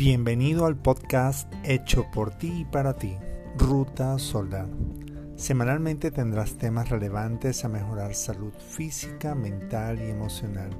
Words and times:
Bienvenido 0.00 0.64
al 0.64 0.78
podcast 0.78 1.52
hecho 1.62 2.06
por 2.10 2.30
ti 2.30 2.60
y 2.60 2.64
para 2.64 2.96
ti, 2.96 3.18
Ruta 3.58 4.18
Soldar. 4.18 4.66
Semanalmente 5.36 6.10
tendrás 6.10 6.56
temas 6.56 6.88
relevantes 6.88 7.66
a 7.66 7.68
mejorar 7.68 8.14
salud 8.14 8.54
física, 8.54 9.34
mental 9.34 10.00
y 10.00 10.08
emocional. 10.08 10.70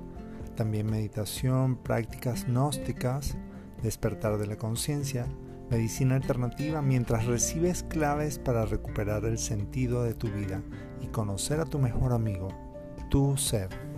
También 0.57 0.87
meditación, 0.87 1.77
prácticas 1.77 2.47
gnósticas, 2.47 3.37
despertar 3.83 4.39
de 4.39 4.47
la 4.47 4.57
conciencia, 4.57 5.27
medicina 5.69 6.15
alternativa 6.15 6.81
mientras 6.81 7.27
recibes 7.27 7.83
claves 7.83 8.39
para 8.39 8.65
recuperar 8.65 9.27
el 9.27 9.37
sentido 9.37 10.03
de 10.03 10.15
tu 10.15 10.29
vida 10.29 10.63
y 11.03 11.09
conocer 11.09 11.61
a 11.61 11.67
tu 11.67 11.79
mejor 11.79 12.15
amigo, 12.15 12.49
tu 13.11 13.37
ser. 13.37 13.90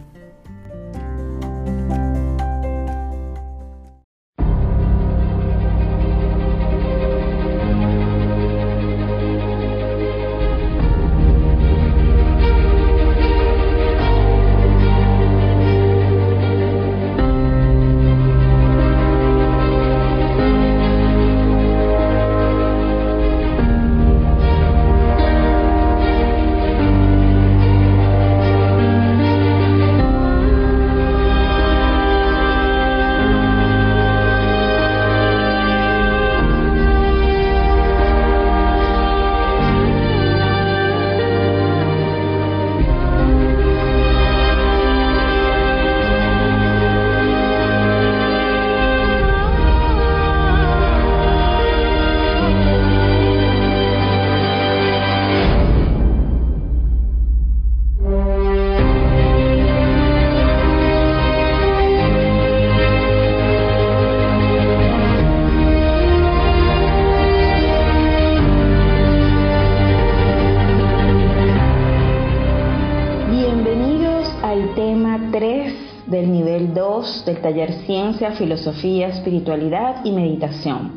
Taller 77.42 77.72
Ciencia, 77.84 78.32
Filosofía, 78.32 79.08
Espiritualidad 79.08 80.04
y 80.04 80.12
Meditación, 80.12 80.92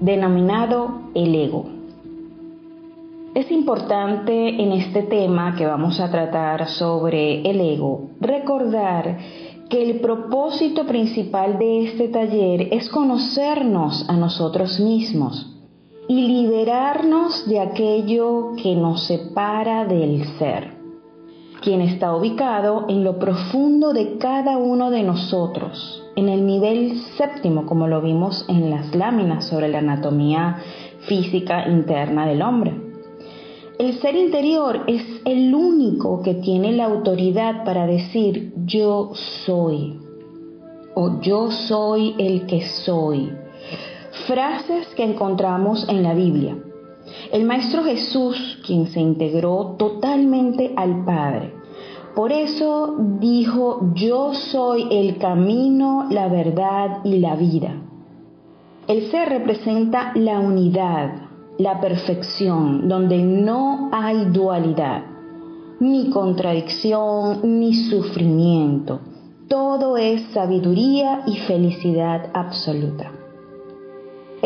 denominado 0.00 1.00
el 1.14 1.34
ego. 1.34 1.64
Es 3.34 3.50
importante 3.50 4.62
en 4.62 4.72
este 4.72 5.02
tema 5.02 5.54
que 5.56 5.66
vamos 5.66 6.00
a 6.00 6.10
tratar 6.10 6.68
sobre 6.68 7.42
el 7.48 7.60
ego 7.60 8.10
recordar 8.20 9.18
que 9.68 9.82
el 9.82 10.00
propósito 10.00 10.86
principal 10.86 11.58
de 11.58 11.84
este 11.84 12.08
taller 12.08 12.68
es 12.72 12.88
conocernos 12.88 14.08
a 14.08 14.16
nosotros 14.16 14.80
mismos 14.80 15.54
y 16.08 16.22
liberarnos 16.22 17.48
de 17.48 17.60
aquello 17.60 18.52
que 18.62 18.74
nos 18.76 19.06
separa 19.06 19.84
del 19.84 20.24
ser 20.38 20.75
quien 21.66 21.80
está 21.80 22.14
ubicado 22.14 22.84
en 22.88 23.02
lo 23.02 23.18
profundo 23.18 23.92
de 23.92 24.18
cada 24.18 24.56
uno 24.56 24.92
de 24.92 25.02
nosotros, 25.02 26.00
en 26.14 26.28
el 26.28 26.46
nivel 26.46 26.96
séptimo, 27.18 27.66
como 27.66 27.88
lo 27.88 28.00
vimos 28.00 28.44
en 28.48 28.70
las 28.70 28.94
láminas 28.94 29.46
sobre 29.46 29.66
la 29.66 29.78
anatomía 29.78 30.62
física 31.08 31.68
interna 31.68 32.24
del 32.24 32.42
hombre. 32.42 32.72
El 33.80 33.94
ser 33.94 34.14
interior 34.14 34.84
es 34.86 35.02
el 35.24 35.52
único 35.56 36.22
que 36.22 36.34
tiene 36.34 36.70
la 36.70 36.84
autoridad 36.84 37.64
para 37.64 37.84
decir 37.84 38.52
yo 38.64 39.10
soy 39.44 39.98
o 40.94 41.20
yo 41.20 41.50
soy 41.50 42.14
el 42.16 42.46
que 42.46 42.64
soy. 42.84 43.32
Frases 44.28 44.86
que 44.94 45.02
encontramos 45.02 45.84
en 45.88 46.04
la 46.04 46.14
Biblia. 46.14 46.56
El 47.32 47.44
Maestro 47.44 47.84
Jesús, 47.84 48.58
quien 48.66 48.86
se 48.88 49.00
integró 49.00 49.76
totalmente 49.78 50.72
al 50.76 51.04
Padre, 51.04 51.52
por 52.16 52.32
eso 52.32 52.96
dijo, 53.20 53.90
yo 53.94 54.32
soy 54.32 54.86
el 54.90 55.18
camino, 55.18 56.06
la 56.10 56.28
verdad 56.28 57.00
y 57.04 57.18
la 57.18 57.36
vida. 57.36 57.74
El 58.88 59.10
ser 59.10 59.28
representa 59.28 60.12
la 60.14 60.40
unidad, 60.40 61.26
la 61.58 61.78
perfección, 61.80 62.88
donde 62.88 63.18
no 63.18 63.90
hay 63.92 64.24
dualidad, 64.26 65.02
ni 65.78 66.08
contradicción, 66.08 67.40
ni 67.42 67.74
sufrimiento. 67.74 69.00
Todo 69.48 69.98
es 69.98 70.22
sabiduría 70.32 71.22
y 71.26 71.36
felicidad 71.36 72.30
absoluta. 72.32 73.15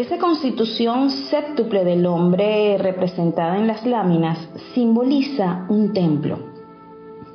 Esa 0.01 0.17
constitución 0.17 1.11
séptuple 1.11 1.85
del 1.85 2.07
hombre 2.07 2.79
representada 2.79 3.59
en 3.59 3.67
las 3.67 3.85
láminas 3.85 4.39
simboliza 4.73 5.67
un 5.69 5.93
templo 5.93 6.39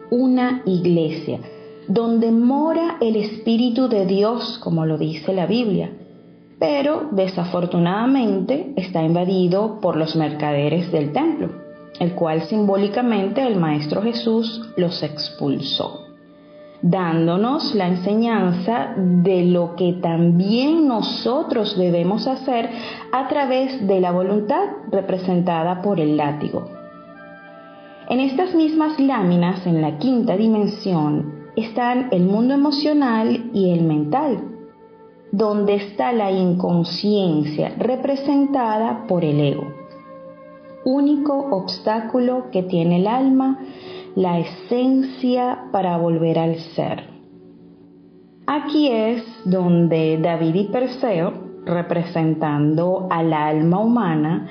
una 0.09 0.63
iglesia, 0.65 1.41
donde 1.87 2.31
mora 2.31 2.97
el 3.01 3.17
Espíritu 3.17 3.87
de 3.87 4.07
Dios, 4.07 4.59
como 4.63 4.83
lo 4.87 4.97
dice 4.97 5.31
la 5.31 5.45
Biblia, 5.45 5.91
pero 6.57 7.09
desafortunadamente 7.11 8.73
está 8.77 9.03
invadido 9.03 9.79
por 9.79 9.95
los 9.95 10.15
mercaderes 10.15 10.91
del 10.91 11.13
templo, 11.13 11.51
el 11.99 12.15
cual 12.15 12.47
simbólicamente 12.47 13.45
el 13.45 13.59
Maestro 13.59 14.01
Jesús 14.01 14.73
los 14.75 15.03
expulsó 15.03 16.04
dándonos 16.81 17.73
la 17.75 17.87
enseñanza 17.87 18.93
de 18.97 19.45
lo 19.45 19.75
que 19.75 19.93
también 19.93 20.87
nosotros 20.87 21.77
debemos 21.77 22.27
hacer 22.27 22.69
a 23.11 23.27
través 23.27 23.87
de 23.87 23.99
la 23.99 24.11
voluntad 24.11 24.63
representada 24.91 25.81
por 25.81 25.99
el 25.99 26.17
látigo. 26.17 26.65
En 28.07 28.19
estas 28.19 28.53
mismas 28.53 28.99
láminas, 28.99 29.65
en 29.65 29.81
la 29.81 29.97
quinta 29.97 30.37
dimensión, 30.37 31.45
están 31.55 32.09
el 32.11 32.23
mundo 32.23 32.53
emocional 32.53 33.49
y 33.53 33.71
el 33.71 33.83
mental, 33.83 34.43
donde 35.31 35.75
está 35.75 36.11
la 36.11 36.31
inconsciencia 36.31 37.73
representada 37.79 39.07
por 39.07 39.25
el 39.25 39.39
ego. 39.39 39.73
Único 40.83 41.47
obstáculo 41.49 42.51
que 42.51 42.61
tiene 42.61 42.97
el 42.97 43.07
alma, 43.07 43.59
la 44.15 44.39
esencia 44.39 45.65
para 45.71 45.97
volver 45.97 46.39
al 46.39 46.55
ser. 46.75 47.03
Aquí 48.47 48.87
es 48.87 49.23
donde 49.43 50.17
David 50.21 50.55
y 50.55 50.63
Perseo, 50.65 51.33
representando 51.65 53.07
al 53.09 53.33
alma 53.33 53.79
humana, 53.79 54.47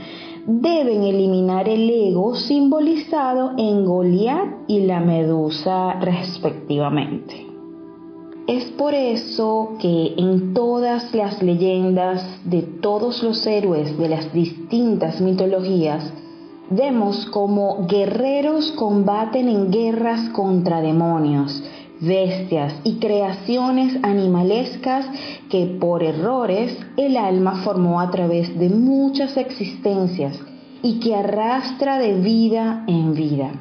deben 0.46 1.04
eliminar 1.04 1.68
el 1.68 1.88
ego 1.88 2.34
simbolizado 2.34 3.52
en 3.56 3.84
Goliat 3.84 4.48
y 4.68 4.80
la 4.80 5.00
medusa 5.00 5.94
respectivamente. 6.00 7.46
Es 8.46 8.64
por 8.72 8.92
eso 8.92 9.76
que 9.80 10.14
en 10.18 10.52
todas 10.52 11.14
las 11.14 11.42
leyendas 11.42 12.40
de 12.44 12.60
todos 12.60 13.22
los 13.22 13.46
héroes 13.46 13.96
de 13.96 14.08
las 14.08 14.30
distintas 14.34 15.22
mitologías 15.22 16.12
vemos 16.70 17.26
como 17.26 17.86
guerreros 17.86 18.72
combaten 18.72 19.48
en 19.48 19.70
guerras 19.70 20.30
contra 20.30 20.80
demonios, 20.80 21.62
bestias 22.00 22.74
y 22.84 22.98
creaciones 22.98 23.98
animalescas 24.02 25.06
que 25.50 25.66
por 25.80 26.02
errores 26.02 26.76
el 26.96 27.16
alma 27.16 27.62
formó 27.64 28.00
a 28.00 28.10
través 28.10 28.58
de 28.58 28.68
muchas 28.70 29.36
existencias 29.36 30.38
y 30.82 31.00
que 31.00 31.14
arrastra 31.14 31.98
de 31.98 32.14
vida 32.14 32.84
en 32.86 33.14
vida. 33.14 33.52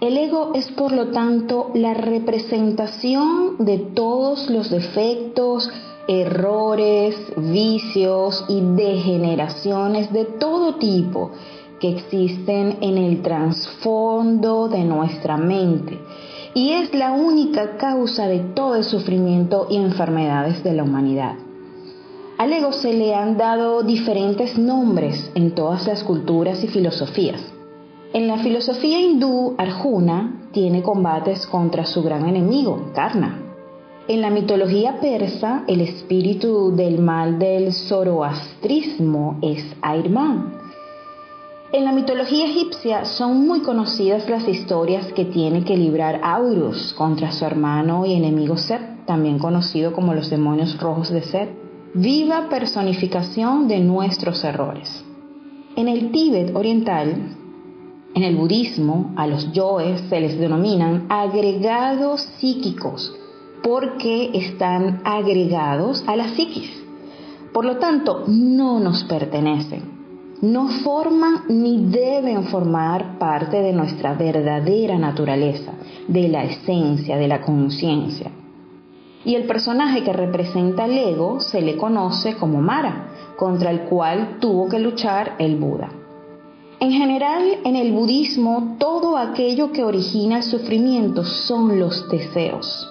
El 0.00 0.18
ego 0.18 0.52
es 0.54 0.70
por 0.72 0.92
lo 0.92 1.08
tanto 1.12 1.70
la 1.74 1.94
representación 1.94 3.56
de 3.58 3.78
todos 3.78 4.50
los 4.50 4.68
defectos, 4.68 5.70
errores, 6.08 7.16
vicios 7.36 8.44
y 8.48 8.60
degeneraciones 8.60 10.12
de 10.12 10.24
todo 10.24 10.74
tipo 10.74 11.30
que 11.80 11.90
existen 11.90 12.78
en 12.80 12.98
el 12.98 13.22
trasfondo 13.22 14.68
de 14.68 14.84
nuestra 14.84 15.36
mente 15.36 15.98
y 16.54 16.70
es 16.70 16.94
la 16.94 17.12
única 17.12 17.76
causa 17.76 18.28
de 18.28 18.38
todo 18.38 18.76
el 18.76 18.84
sufrimiento 18.84 19.66
y 19.68 19.76
enfermedades 19.76 20.62
de 20.62 20.72
la 20.72 20.84
humanidad. 20.84 21.34
Al 22.38 22.52
ego 22.52 22.72
se 22.72 22.92
le 22.92 23.14
han 23.14 23.36
dado 23.36 23.82
diferentes 23.82 24.58
nombres 24.58 25.30
en 25.34 25.52
todas 25.54 25.86
las 25.86 26.02
culturas 26.04 26.62
y 26.64 26.68
filosofías. 26.68 27.40
En 28.12 28.28
la 28.28 28.38
filosofía 28.38 29.00
hindú, 29.00 29.54
Arjuna 29.58 30.48
tiene 30.52 30.82
combates 30.82 31.46
contra 31.46 31.84
su 31.84 32.02
gran 32.02 32.28
enemigo, 32.28 32.90
Karna. 32.94 33.40
En 34.06 34.20
la 34.20 34.30
mitología 34.30 35.00
persa, 35.00 35.64
el 35.66 35.80
espíritu 35.80 36.74
del 36.76 36.98
mal 37.00 37.38
del 37.38 37.72
zoroastrismo 37.72 39.38
es 39.40 39.64
Airman. 39.80 40.63
En 41.74 41.84
la 41.84 41.90
mitología 41.90 42.46
egipcia 42.46 43.04
son 43.04 43.48
muy 43.48 43.62
conocidas 43.62 44.30
las 44.30 44.46
historias 44.46 45.12
que 45.12 45.24
tiene 45.24 45.64
que 45.64 45.76
librar 45.76 46.20
Aurus 46.22 46.94
contra 46.96 47.32
su 47.32 47.44
hermano 47.44 48.06
y 48.06 48.12
enemigo 48.12 48.56
Set, 48.56 49.04
también 49.06 49.40
conocido 49.40 49.92
como 49.92 50.14
los 50.14 50.30
demonios 50.30 50.78
rojos 50.78 51.10
de 51.10 51.22
Set, 51.22 51.50
viva 51.92 52.48
personificación 52.48 53.66
de 53.66 53.80
nuestros 53.80 54.44
errores. 54.44 55.04
En 55.74 55.88
el 55.88 56.12
Tíbet 56.12 56.54
oriental, 56.54 57.36
en 58.14 58.22
el 58.22 58.36
budismo, 58.36 59.12
a 59.16 59.26
los 59.26 59.50
yoes 59.50 60.00
se 60.08 60.20
les 60.20 60.38
denominan 60.38 61.06
agregados 61.08 62.20
psíquicos, 62.38 63.12
porque 63.64 64.30
están 64.32 65.00
agregados 65.04 66.04
a 66.06 66.14
la 66.14 66.28
psiquis. 66.36 66.70
Por 67.52 67.64
lo 67.64 67.78
tanto, 67.78 68.22
no 68.28 68.78
nos 68.78 69.02
pertenecen. 69.02 69.93
No 70.44 70.68
forman 70.68 71.44
ni 71.48 71.86
deben 71.86 72.44
formar 72.48 73.18
parte 73.18 73.62
de 73.62 73.72
nuestra 73.72 74.12
verdadera 74.12 74.98
naturaleza, 74.98 75.72
de 76.06 76.28
la 76.28 76.44
esencia, 76.44 77.16
de 77.16 77.28
la 77.28 77.40
conciencia. 77.40 78.30
Y 79.24 79.36
el 79.36 79.44
personaje 79.44 80.02
que 80.04 80.12
representa 80.12 80.84
el 80.84 80.98
ego 80.98 81.40
se 81.40 81.62
le 81.62 81.78
conoce 81.78 82.36
como 82.36 82.60
Mara, 82.60 83.06
contra 83.38 83.70
el 83.70 83.84
cual 83.84 84.36
tuvo 84.38 84.68
que 84.68 84.80
luchar 84.80 85.36
el 85.38 85.56
Buda. 85.56 85.88
En 86.78 86.92
general, 86.92 87.42
en 87.64 87.76
el 87.76 87.92
budismo, 87.92 88.76
todo 88.78 89.16
aquello 89.16 89.72
que 89.72 89.82
origina 89.82 90.36
el 90.36 90.42
sufrimiento 90.42 91.24
son 91.24 91.80
los 91.80 92.06
deseos. 92.10 92.86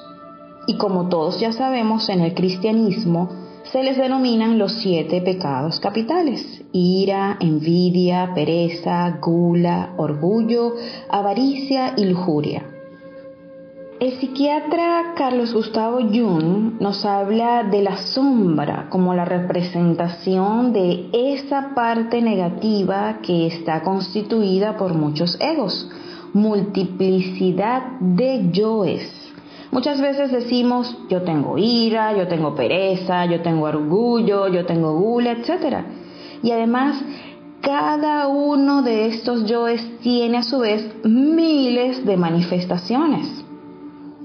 Y 0.66 0.78
como 0.78 1.08
todos 1.08 1.40
ya 1.40 1.52
sabemos, 1.52 2.10
en 2.10 2.22
el 2.22 2.34
cristianismo 2.34 3.30
se 3.66 3.84
les 3.84 3.96
denominan 3.96 4.58
los 4.58 4.72
siete 4.72 5.22
pecados 5.22 5.80
capitales, 5.80 6.63
ira, 6.74 7.38
envidia, 7.40 8.32
pereza, 8.36 9.18
gula, 9.22 9.94
orgullo, 9.96 10.74
avaricia 11.08 11.94
y 11.96 12.06
lujuria. 12.06 12.64
El 14.00 14.20
psiquiatra 14.20 15.14
Carlos 15.16 15.54
Gustavo 15.54 16.00
Jung 16.00 16.82
nos 16.82 17.06
habla 17.06 17.64
de 17.64 17.84
la 17.84 17.96
sombra 17.96 18.88
como 18.90 19.14
la 19.14 19.24
representación 19.24 20.74
de 20.74 21.08
esa 21.14 21.74
parte 21.74 22.22
negativa 22.22 23.20
que 23.22 23.48
está 23.48 23.82
constituida 23.84 24.76
por 24.76 24.94
muchos 24.94 25.40
egos, 25.40 25.90
multiplicidad 26.34 28.00
de 28.02 28.50
yoes 28.52 29.24
Muchas 29.74 30.00
veces 30.00 30.32
decimos, 30.32 30.96
yo 31.10 31.24
tengo 31.24 31.58
ira, 31.58 32.16
yo 32.16 32.28
tengo 32.28 32.54
pereza, 32.54 33.26
yo 33.26 33.42
tengo 33.42 33.66
orgullo, 33.66 34.48
yo 34.48 34.68
tengo 34.68 34.94
gula, 34.94 35.32
etc. 35.32 36.03
Y 36.44 36.52
además, 36.52 37.02
cada 37.62 38.28
uno 38.28 38.82
de 38.82 39.08
estos 39.08 39.46
yoes 39.46 39.82
tiene 40.02 40.40
a 40.40 40.44
su 40.44 40.60
vez 40.60 40.86
miles 41.06 42.06
de 42.06 42.18
manifestaciones. 42.18 43.28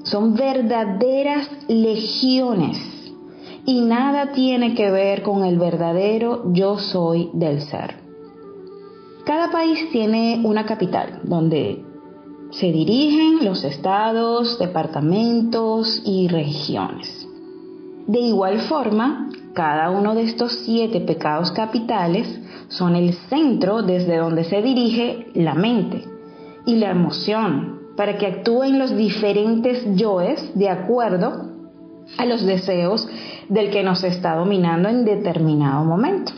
Son 0.02 0.34
verdaderas 0.34 1.48
legiones 1.68 2.78
y 3.64 3.82
nada 3.82 4.32
tiene 4.32 4.74
que 4.74 4.90
ver 4.90 5.22
con 5.22 5.44
el 5.44 5.58
verdadero 5.58 6.52
yo 6.52 6.78
soy 6.78 7.30
del 7.32 7.60
ser. 7.62 7.96
Cada 9.24 9.52
país 9.52 9.90
tiene 9.92 10.40
una 10.42 10.64
capital 10.66 11.20
donde 11.22 11.84
se 12.50 12.72
dirigen 12.72 13.44
los 13.44 13.62
estados, 13.62 14.58
departamentos 14.58 16.02
y 16.04 16.28
regiones. 16.28 17.28
De 18.06 18.20
igual 18.20 18.60
forma, 18.62 19.28
cada 19.54 19.90
uno 19.90 20.14
de 20.14 20.22
estos 20.22 20.52
siete 20.64 21.00
pecados 21.00 21.52
capitales 21.52 22.40
son 22.68 22.96
el 22.96 23.14
centro 23.28 23.82
desde 23.82 24.16
donde 24.16 24.44
se 24.44 24.62
dirige 24.62 25.26
la 25.34 25.54
mente 25.54 26.04
y 26.66 26.76
la 26.76 26.90
emoción 26.90 27.78
para 27.96 28.16
que 28.16 28.26
actúen 28.26 28.78
los 28.78 28.96
diferentes 28.96 29.84
yoes 29.96 30.52
de 30.54 30.68
acuerdo 30.68 31.48
a 32.16 32.24
los 32.24 32.44
deseos 32.44 33.08
del 33.48 33.70
que 33.70 33.82
nos 33.82 34.04
está 34.04 34.36
dominando 34.36 34.88
en 34.88 35.04
determinado 35.04 35.84
momento. 35.84 36.32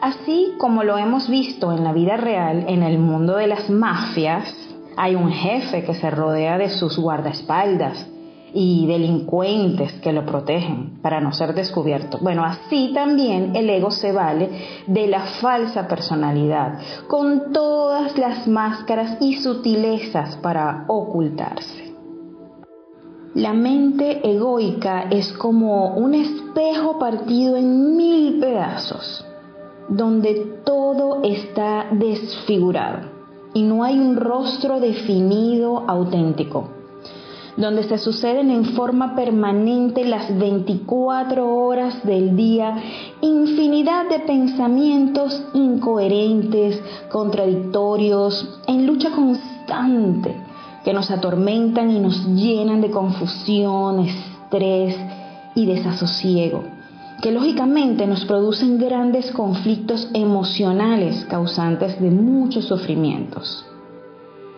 Así 0.00 0.54
como 0.58 0.84
lo 0.84 0.98
hemos 0.98 1.28
visto 1.28 1.72
en 1.72 1.84
la 1.84 1.92
vida 1.92 2.16
real 2.16 2.64
en 2.68 2.82
el 2.82 2.98
mundo 2.98 3.36
de 3.36 3.46
las 3.46 3.70
mafias, 3.70 4.52
hay 4.96 5.14
un 5.14 5.30
jefe 5.30 5.84
que 5.84 5.94
se 5.94 6.10
rodea 6.10 6.58
de 6.58 6.70
sus 6.70 6.98
guardaespaldas 6.98 8.11
y 8.54 8.86
delincuentes 8.86 9.92
que 10.00 10.12
lo 10.12 10.24
protegen 10.24 10.98
para 11.02 11.20
no 11.20 11.32
ser 11.32 11.54
descubierto. 11.54 12.18
Bueno, 12.20 12.44
así 12.44 12.92
también 12.94 13.56
el 13.56 13.68
ego 13.70 13.90
se 13.90 14.12
vale 14.12 14.50
de 14.86 15.06
la 15.06 15.20
falsa 15.40 15.88
personalidad, 15.88 16.78
con 17.08 17.52
todas 17.52 18.16
las 18.18 18.46
máscaras 18.46 19.16
y 19.20 19.36
sutilezas 19.36 20.36
para 20.36 20.84
ocultarse. 20.88 21.92
La 23.34 23.54
mente 23.54 24.20
egoica 24.30 25.04
es 25.10 25.32
como 25.32 25.94
un 25.94 26.14
espejo 26.14 26.98
partido 26.98 27.56
en 27.56 27.96
mil 27.96 28.38
pedazos 28.40 29.24
donde 29.88 30.60
todo 30.64 31.22
está 31.22 31.86
desfigurado 31.92 33.10
y 33.54 33.62
no 33.62 33.84
hay 33.84 33.98
un 33.98 34.16
rostro 34.16 34.80
definido 34.80 35.84
auténtico, 35.88 36.68
donde 37.56 37.82
se 37.84 37.98
suceden 37.98 38.50
en 38.50 38.64
forma 38.74 39.14
permanente 39.14 40.04
las 40.04 40.36
24 40.38 41.54
horas 41.54 42.04
del 42.04 42.36
día 42.36 42.76
infinidad 43.20 44.08
de 44.08 44.20
pensamientos 44.20 45.42
incoherentes, 45.54 46.80
contradictorios, 47.10 48.60
en 48.66 48.86
lucha 48.86 49.10
constante, 49.10 50.34
que 50.84 50.92
nos 50.92 51.10
atormentan 51.10 51.90
y 51.90 52.00
nos 52.00 52.26
llenan 52.26 52.80
de 52.80 52.90
confusión, 52.90 54.00
estrés 54.00 54.96
y 55.54 55.66
desasosiego 55.66 56.64
que 57.22 57.30
lógicamente 57.30 58.04
nos 58.08 58.24
producen 58.24 58.78
grandes 58.78 59.30
conflictos 59.30 60.08
emocionales 60.12 61.24
causantes 61.26 62.00
de 62.00 62.10
muchos 62.10 62.64
sufrimientos. 62.64 63.64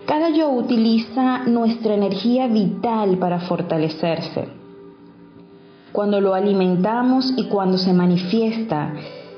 Cada 0.07 0.29
yo 0.31 0.51
utiliza 0.51 1.45
nuestra 1.47 1.95
energía 1.95 2.47
vital 2.47 3.17
para 3.19 3.41
fortalecerse. 3.41 4.49
Cuando 5.93 6.21
lo 6.21 6.35
alimentamos 6.35 7.33
y 7.37 7.45
cuando 7.45 7.79
se 7.79 7.93
manifiesta, 7.93 8.95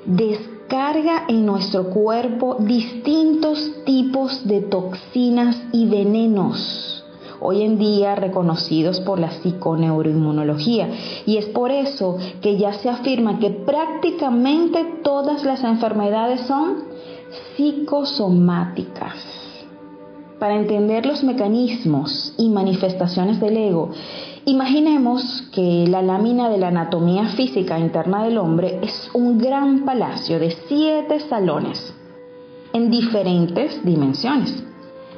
descarga 0.06 1.24
en 1.28 1.46
nuestro 1.46 1.90
cuerpo 1.90 2.56
distintos 2.58 3.84
tipos 3.84 4.46
de 4.48 4.62
toxinas 4.62 5.56
y 5.72 5.86
venenos 5.86 7.04
hoy 7.40 7.62
en 7.62 7.78
día 7.78 8.14
reconocidos 8.14 9.00
por 9.00 9.18
la 9.18 9.30
psiconeuroinmunología. 9.30 10.88
Y 11.26 11.36
es 11.36 11.46
por 11.46 11.70
eso 11.70 12.18
que 12.40 12.56
ya 12.56 12.72
se 12.72 12.88
afirma 12.88 13.38
que 13.38 13.50
prácticamente 13.50 15.00
todas 15.04 15.44
las 15.44 15.62
enfermedades 15.62 16.40
son 16.40 16.84
psicosomáticas. 17.56 19.35
Para 20.38 20.56
entender 20.56 21.06
los 21.06 21.24
mecanismos 21.24 22.34
y 22.36 22.48
manifestaciones 22.50 23.40
del 23.40 23.56
ego, 23.56 23.90
imaginemos 24.44 25.44
que 25.52 25.86
la 25.88 26.02
lámina 26.02 26.48
de 26.48 26.58
la 26.58 26.68
anatomía 26.68 27.28
física 27.28 27.78
interna 27.78 28.24
del 28.24 28.38
hombre 28.38 28.80
es 28.82 29.10
un 29.14 29.38
gran 29.38 29.84
palacio 29.84 30.38
de 30.38 30.50
siete 30.68 31.20
salones 31.20 31.94
en 32.72 32.90
diferentes 32.90 33.82
dimensiones 33.84 34.62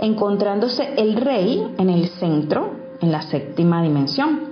encontrándose 0.00 0.94
el 0.96 1.16
rey 1.16 1.74
en 1.78 1.90
el 1.90 2.08
centro, 2.08 2.72
en 3.00 3.12
la 3.12 3.22
séptima 3.22 3.82
dimensión. 3.82 4.50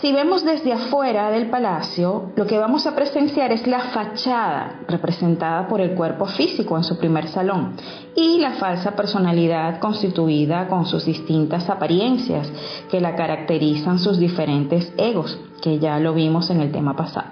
Si 0.00 0.12
vemos 0.12 0.44
desde 0.44 0.74
afuera 0.74 1.30
del 1.30 1.48
palacio, 1.48 2.30
lo 2.36 2.46
que 2.46 2.58
vamos 2.58 2.86
a 2.86 2.94
presenciar 2.94 3.50
es 3.50 3.66
la 3.66 3.80
fachada 3.80 4.80
representada 4.88 5.68
por 5.68 5.80
el 5.80 5.94
cuerpo 5.94 6.26
físico 6.26 6.76
en 6.76 6.84
su 6.84 6.98
primer 6.98 7.28
salón 7.28 7.76
y 8.14 8.38
la 8.38 8.52
falsa 8.52 8.94
personalidad 8.94 9.80
constituida 9.80 10.68
con 10.68 10.84
sus 10.84 11.06
distintas 11.06 11.70
apariencias 11.70 12.52
que 12.90 13.00
la 13.00 13.16
caracterizan 13.16 13.98
sus 13.98 14.18
diferentes 14.18 14.92
egos, 14.98 15.38
que 15.62 15.78
ya 15.78 15.98
lo 15.98 16.12
vimos 16.12 16.50
en 16.50 16.60
el 16.60 16.72
tema 16.72 16.94
pasado. 16.94 17.28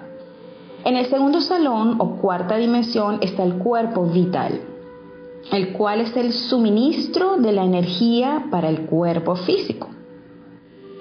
En 0.86 0.96
el 0.96 1.04
segundo 1.06 1.42
salón 1.42 1.96
o 1.98 2.16
cuarta 2.16 2.56
dimensión 2.56 3.18
está 3.20 3.42
el 3.42 3.54
cuerpo 3.58 4.06
vital, 4.06 4.62
el 5.52 5.74
cual 5.74 6.00
es 6.00 6.16
el 6.16 6.32
suministro 6.32 7.36
de 7.36 7.52
la 7.52 7.64
energía 7.64 8.46
para 8.50 8.70
el 8.70 8.86
cuerpo 8.86 9.36
físico. 9.36 9.88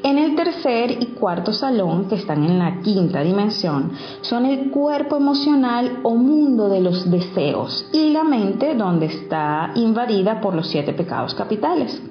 En 0.03 0.17
el 0.17 0.35
tercer 0.35 0.91
y 1.01 1.05
cuarto 1.17 1.53
salón, 1.53 2.09
que 2.09 2.15
están 2.15 2.43
en 2.43 2.59
la 2.59 2.81
quinta 2.81 3.21
dimensión, 3.21 3.93
son 4.21 4.45
el 4.45 4.69
cuerpo 4.69 5.15
emocional 5.15 5.99
o 6.03 6.15
mundo 6.15 6.67
de 6.67 6.81
los 6.81 7.09
deseos 7.09 7.85
y 7.93 8.09
la 8.09 8.25
mente 8.25 8.75
donde 8.75 9.05
está 9.05 9.71
invadida 9.75 10.41
por 10.41 10.55
los 10.55 10.67
siete 10.67 10.91
pecados 10.93 11.33
capitales 11.33 12.01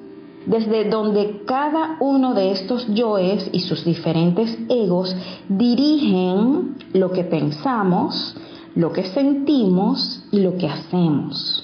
desde 0.45 0.89
donde 0.89 1.43
cada 1.45 1.97
uno 1.99 2.33
de 2.33 2.51
estos 2.51 2.87
yoes 2.93 3.49
y 3.51 3.61
sus 3.61 3.85
diferentes 3.85 4.57
egos 4.69 5.15
dirigen 5.47 6.75
lo 6.93 7.11
que 7.11 7.23
pensamos, 7.23 8.35
lo 8.75 8.91
que 8.91 9.03
sentimos 9.05 10.23
y 10.31 10.41
lo 10.41 10.57
que 10.57 10.67
hacemos. 10.67 11.62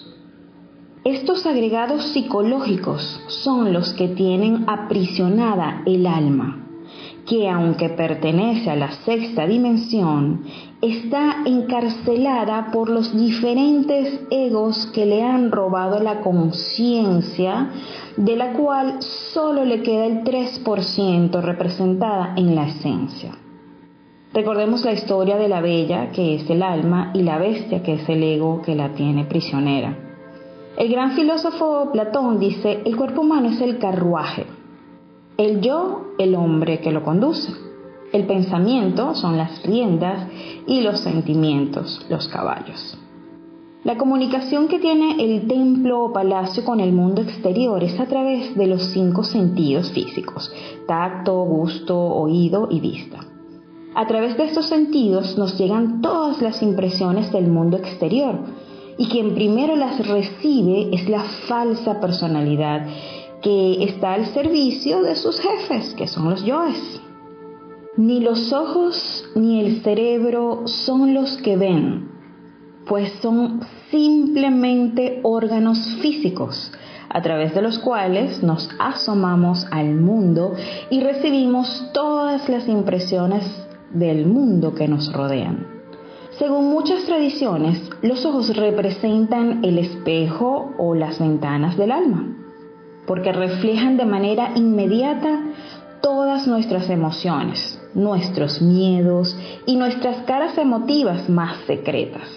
Estos 1.06 1.46
agregados 1.46 2.12
psicológicos 2.12 3.22
son 3.28 3.72
los 3.72 3.94
que 3.94 4.10
tienen 4.10 4.66
aprisionada 4.68 5.82
el 5.86 6.06
alma, 6.06 6.68
que 7.26 7.48
aunque 7.48 7.88
pertenece 7.88 8.70
a 8.70 8.76
la 8.76 8.92
sexta 8.92 9.48
dimensión, 9.48 10.44
está 10.82 11.38
encarcelada 11.46 12.72
por 12.74 12.90
los 12.90 13.18
diferentes 13.18 14.20
egos 14.30 14.92
que 14.94 15.06
le 15.06 15.24
han 15.24 15.52
robado 15.52 16.02
la 16.02 16.20
conciencia, 16.20 17.70
de 18.18 18.36
la 18.36 18.52
cual 18.52 19.02
solo 19.02 19.64
le 19.64 19.82
queda 19.82 20.06
el 20.06 20.26
3% 20.26 21.42
representada 21.42 22.34
en 22.36 22.56
la 22.56 22.68
esencia. 22.68 23.32
Recordemos 24.34 24.84
la 24.84 24.92
historia 24.92 25.38
de 25.38 25.48
la 25.48 25.62
bella, 25.62 26.12
que 26.12 26.36
es 26.36 26.50
el 26.50 26.62
alma, 26.62 27.12
y 27.14 27.24
la 27.24 27.38
bestia, 27.38 27.82
que 27.84 27.94
es 27.94 28.10
el 28.10 28.22
ego 28.22 28.62
que 28.62 28.76
la 28.76 28.90
tiene 28.90 29.24
prisionera. 29.24 30.09
El 30.80 30.88
gran 30.88 31.12
filósofo 31.12 31.90
Platón 31.92 32.40
dice, 32.40 32.82
el 32.86 32.96
cuerpo 32.96 33.20
humano 33.20 33.50
es 33.50 33.60
el 33.60 33.80
carruaje, 33.80 34.46
el 35.36 35.60
yo, 35.60 36.14
el 36.18 36.36
hombre 36.36 36.80
que 36.80 36.94
lo 36.94 37.04
conduce. 37.04 37.52
El 38.14 38.26
pensamiento 38.26 39.14
son 39.14 39.36
las 39.36 39.62
riendas 39.64 40.26
y 40.68 40.80
los 40.80 41.02
sentimientos, 41.02 42.06
los 42.10 42.30
caballos. 42.30 42.98
La 43.84 43.98
comunicación 43.98 44.70
que 44.70 44.80
tiene 44.80 45.22
el 45.22 45.50
templo 45.50 46.02
o 46.02 46.14
palacio 46.14 46.64
con 46.64 46.80
el 46.80 46.94
mundo 46.94 47.24
exterior 47.24 47.84
es 47.84 48.00
a 48.00 48.06
través 48.06 48.56
de 48.56 48.68
los 48.68 48.82
cinco 48.94 49.26
sentidos 49.26 49.92
físicos, 49.92 50.50
tacto, 50.88 51.44
gusto, 51.44 52.00
oído 52.00 52.70
y 52.72 52.80
vista. 52.80 53.20
A 53.96 54.08
través 54.08 54.38
de 54.38 54.46
estos 54.46 54.68
sentidos 54.68 55.38
nos 55.38 55.58
llegan 55.58 56.00
todas 56.00 56.42
las 56.42 56.64
impresiones 56.64 57.34
del 57.34 57.50
mundo 57.50 57.76
exterior 57.76 58.38
y 59.00 59.08
quien 59.08 59.34
primero 59.34 59.78
las 59.78 60.06
recibe 60.06 60.90
es 60.94 61.08
la 61.10 61.24
falsa 61.48 62.02
personalidad 62.02 62.86
que 63.42 63.82
está 63.86 64.14
al 64.14 64.26
servicio 64.26 65.02
de 65.02 65.16
sus 65.16 65.40
jefes, 65.40 65.94
que 65.94 66.06
son 66.06 66.30
los 66.30 66.44
yoes. 66.44 67.02
Ni 67.96 68.20
los 68.20 68.52
ojos 68.52 69.24
ni 69.36 69.62
el 69.62 69.82
cerebro 69.84 70.64
son 70.66 71.14
los 71.14 71.38
que 71.38 71.56
ven, 71.56 72.10
pues 72.88 73.14
son 73.22 73.62
simplemente 73.90 75.22
órganos 75.24 75.80
físicos 76.02 76.74
a 77.08 77.22
través 77.22 77.56
de 77.56 77.62
los 77.62 77.80
cuales 77.80 78.44
nos 78.44 78.70
asomamos 78.80 79.66
al 79.72 79.96
mundo 79.96 80.56
y 80.90 81.00
recibimos 81.00 81.90
todas 81.94 82.50
las 82.50 82.68
impresiones 82.68 83.46
del 83.92 84.26
mundo 84.26 84.76
que 84.76 84.90
nos 84.90 85.12
rodean. 85.14 85.79
Según 86.40 86.70
muchas 86.70 87.04
tradiciones, 87.04 87.90
los 88.02 88.26
ojos 88.26 88.56
representan 88.56 89.60
el 89.66 89.78
espejo 89.78 90.74
o 90.78 90.96
las 90.96 91.20
ventanas 91.20 91.76
del 91.76 91.92
alma, 91.92 92.34
porque 93.06 93.34
reflejan 93.34 93.98
de 93.98 94.06
manera 94.06 94.54
inmediata 94.56 95.42
todas 96.02 96.48
nuestras 96.48 96.90
emociones, 96.90 97.78
nuestros 97.94 98.62
miedos 98.62 99.38
y 99.66 99.76
nuestras 99.76 100.24
caras 100.24 100.58
emotivas 100.58 101.28
más 101.28 101.58
secretas. 101.68 102.30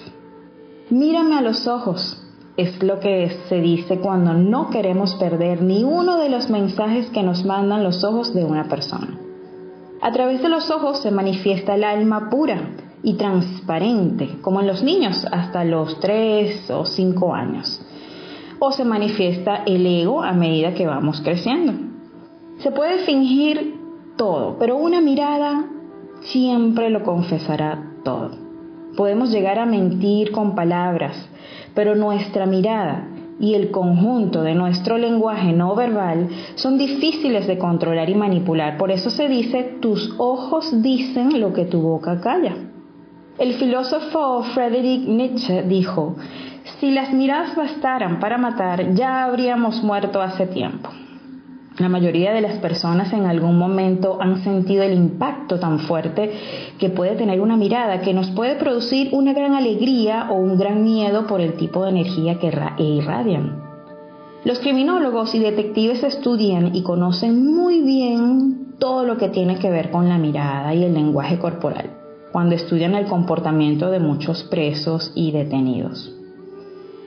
Mírame 0.90 1.36
a 1.36 1.40
los 1.40 1.68
ojos, 1.68 2.20
es 2.56 2.82
lo 2.82 2.98
que 2.98 3.38
se 3.48 3.60
dice 3.60 4.00
cuando 4.00 4.34
no 4.34 4.70
queremos 4.70 5.14
perder 5.14 5.62
ni 5.62 5.84
uno 5.84 6.18
de 6.18 6.28
los 6.28 6.50
mensajes 6.50 7.08
que 7.10 7.22
nos 7.22 7.44
mandan 7.44 7.84
los 7.84 8.02
ojos 8.02 8.34
de 8.34 8.44
una 8.44 8.64
persona. 8.64 9.16
A 10.00 10.10
través 10.10 10.42
de 10.42 10.48
los 10.48 10.72
ojos 10.72 10.98
se 11.02 11.12
manifiesta 11.12 11.76
el 11.76 11.84
alma 11.84 12.28
pura 12.30 12.81
y 13.02 13.14
transparente, 13.14 14.38
como 14.40 14.60
en 14.60 14.66
los 14.66 14.82
niños 14.82 15.26
hasta 15.30 15.64
los 15.64 15.98
3 16.00 16.70
o 16.70 16.84
5 16.84 17.34
años. 17.34 17.80
O 18.58 18.70
se 18.70 18.84
manifiesta 18.84 19.64
el 19.66 19.86
ego 19.86 20.22
a 20.22 20.32
medida 20.32 20.74
que 20.74 20.86
vamos 20.86 21.20
creciendo. 21.20 21.72
Se 22.58 22.70
puede 22.70 22.98
fingir 22.98 23.80
todo, 24.16 24.56
pero 24.58 24.76
una 24.76 25.00
mirada 25.00 25.64
siempre 26.20 26.90
lo 26.90 27.02
confesará 27.02 27.92
todo. 28.04 28.30
Podemos 28.96 29.32
llegar 29.32 29.58
a 29.58 29.66
mentir 29.66 30.30
con 30.30 30.54
palabras, 30.54 31.28
pero 31.74 31.94
nuestra 31.94 32.46
mirada 32.46 33.08
y 33.40 33.54
el 33.54 33.70
conjunto 33.70 34.42
de 34.42 34.54
nuestro 34.54 34.98
lenguaje 34.98 35.52
no 35.52 35.74
verbal 35.74 36.28
son 36.54 36.78
difíciles 36.78 37.46
de 37.48 37.58
controlar 37.58 38.08
y 38.10 38.14
manipular. 38.14 38.76
Por 38.78 38.92
eso 38.92 39.10
se 39.10 39.28
dice, 39.28 39.78
tus 39.80 40.14
ojos 40.18 40.82
dicen 40.82 41.40
lo 41.40 41.52
que 41.52 41.64
tu 41.64 41.80
boca 41.80 42.20
calla. 42.20 42.54
El 43.38 43.54
filósofo 43.54 44.42
Friedrich 44.54 45.08
Nietzsche 45.08 45.62
dijo, 45.62 46.16
si 46.78 46.90
las 46.90 47.14
miradas 47.14 47.56
bastaran 47.56 48.20
para 48.20 48.36
matar, 48.36 48.92
ya 48.92 49.24
habríamos 49.24 49.82
muerto 49.82 50.20
hace 50.20 50.46
tiempo. 50.46 50.90
La 51.78 51.88
mayoría 51.88 52.34
de 52.34 52.42
las 52.42 52.58
personas 52.58 53.10
en 53.14 53.24
algún 53.24 53.56
momento 53.56 54.18
han 54.20 54.44
sentido 54.44 54.82
el 54.82 54.92
impacto 54.92 55.58
tan 55.58 55.78
fuerte 55.78 56.30
que 56.78 56.90
puede 56.90 57.16
tener 57.16 57.40
una 57.40 57.56
mirada 57.56 58.02
que 58.02 58.12
nos 58.12 58.30
puede 58.32 58.56
producir 58.56 59.08
una 59.12 59.32
gran 59.32 59.54
alegría 59.54 60.28
o 60.30 60.34
un 60.34 60.58
gran 60.58 60.84
miedo 60.84 61.26
por 61.26 61.40
el 61.40 61.54
tipo 61.54 61.84
de 61.84 61.90
energía 61.90 62.38
que 62.38 62.52
irradian. 62.78 63.62
Los 64.44 64.58
criminólogos 64.58 65.34
y 65.34 65.38
detectives 65.38 66.02
estudian 66.02 66.74
y 66.76 66.82
conocen 66.82 67.46
muy 67.46 67.80
bien 67.80 68.74
todo 68.78 69.04
lo 69.04 69.16
que 69.16 69.30
tiene 69.30 69.58
que 69.58 69.70
ver 69.70 69.90
con 69.90 70.10
la 70.10 70.18
mirada 70.18 70.74
y 70.74 70.84
el 70.84 70.92
lenguaje 70.92 71.38
corporal 71.38 72.01
cuando 72.32 72.54
estudian 72.54 72.94
el 72.94 73.06
comportamiento 73.06 73.90
de 73.90 74.00
muchos 74.00 74.42
presos 74.44 75.12
y 75.14 75.30
detenidos. 75.32 76.14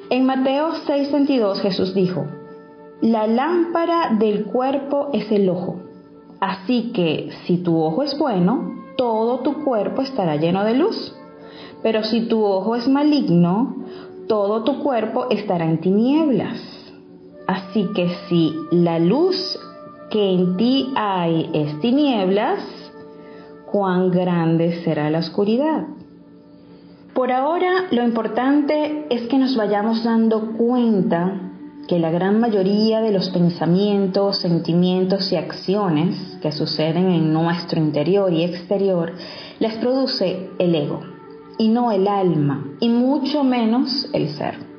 En 0.10 0.26
Mateo 0.26 0.72
6:22 0.88 1.60
Jesús 1.62 1.96
dijo, 1.96 2.26
la 3.02 3.28
lámpara 3.28 4.16
del 4.18 4.46
cuerpo 4.46 5.10
es 5.14 5.32
el 5.32 5.50
ojo. 5.50 5.82
Así 6.40 6.92
que 6.94 7.32
si 7.46 7.58
tu 7.58 7.82
ojo 7.82 8.04
es 8.04 8.18
bueno, 8.18 8.84
todo 8.98 9.40
tu 9.40 9.64
cuerpo 9.64 10.02
estará 10.02 10.36
lleno 10.38 10.64
de 10.64 10.76
luz. 10.76 11.14
Pero 11.84 12.04
si 12.04 12.28
tu 12.28 12.44
ojo 12.44 12.76
es 12.76 12.88
maligno, 12.88 13.76
todo 14.28 14.64
tu 14.64 14.80
cuerpo 14.80 15.28
estará 15.30 15.66
en 15.66 15.82
tinieblas. 15.82 16.60
Así 17.48 17.90
que 17.94 18.10
si 18.28 18.54
la 18.72 19.00
luz 19.00 19.60
que 20.10 20.32
en 20.32 20.58
ti 20.58 20.92
hay 20.96 21.50
es 21.54 21.80
tinieblas, 21.80 22.60
cuán 23.72 24.12
grande 24.12 24.84
será 24.84 25.10
la 25.10 25.20
oscuridad. 25.20 25.86
Por 27.14 27.32
ahora 27.32 27.86
lo 27.92 28.04
importante 28.04 29.06
es 29.10 29.28
que 29.28 29.38
nos 29.38 29.56
vayamos 29.56 30.04
dando 30.04 30.52
cuenta 30.58 31.46
que 31.88 32.00
la 32.00 32.12
gran 32.12 32.40
mayoría 32.40 33.00
de 33.02 33.12
los 33.12 33.30
pensamientos, 33.30 34.40
sentimientos 34.40 35.32
y 35.32 35.36
acciones 35.36 36.38
que 36.42 36.52
suceden 36.52 37.12
en 37.12 37.32
nuestro 37.32 37.80
interior 37.80 38.34
y 38.34 38.44
exterior 38.44 39.14
las 39.60 39.76
produce 39.76 40.50
el 40.58 40.76
ego 40.76 41.02
y 41.58 41.70
no 41.70 41.92
el 41.92 42.08
alma 42.08 42.66
y 42.80 42.90
mucho 42.90 43.44
menos 43.44 44.10
el 44.14 44.30
ser. 44.30 44.75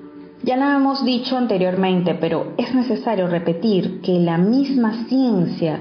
Ya 0.46 0.56
lo 0.56 0.64
hemos 0.66 1.04
dicho 1.04 1.36
anteriormente, 1.36 2.14
pero 2.14 2.52
es 2.56 2.72
necesario 2.72 3.26
repetir 3.26 4.00
que 4.00 4.20
la 4.20 4.38
misma 4.38 5.06
ciencia 5.08 5.80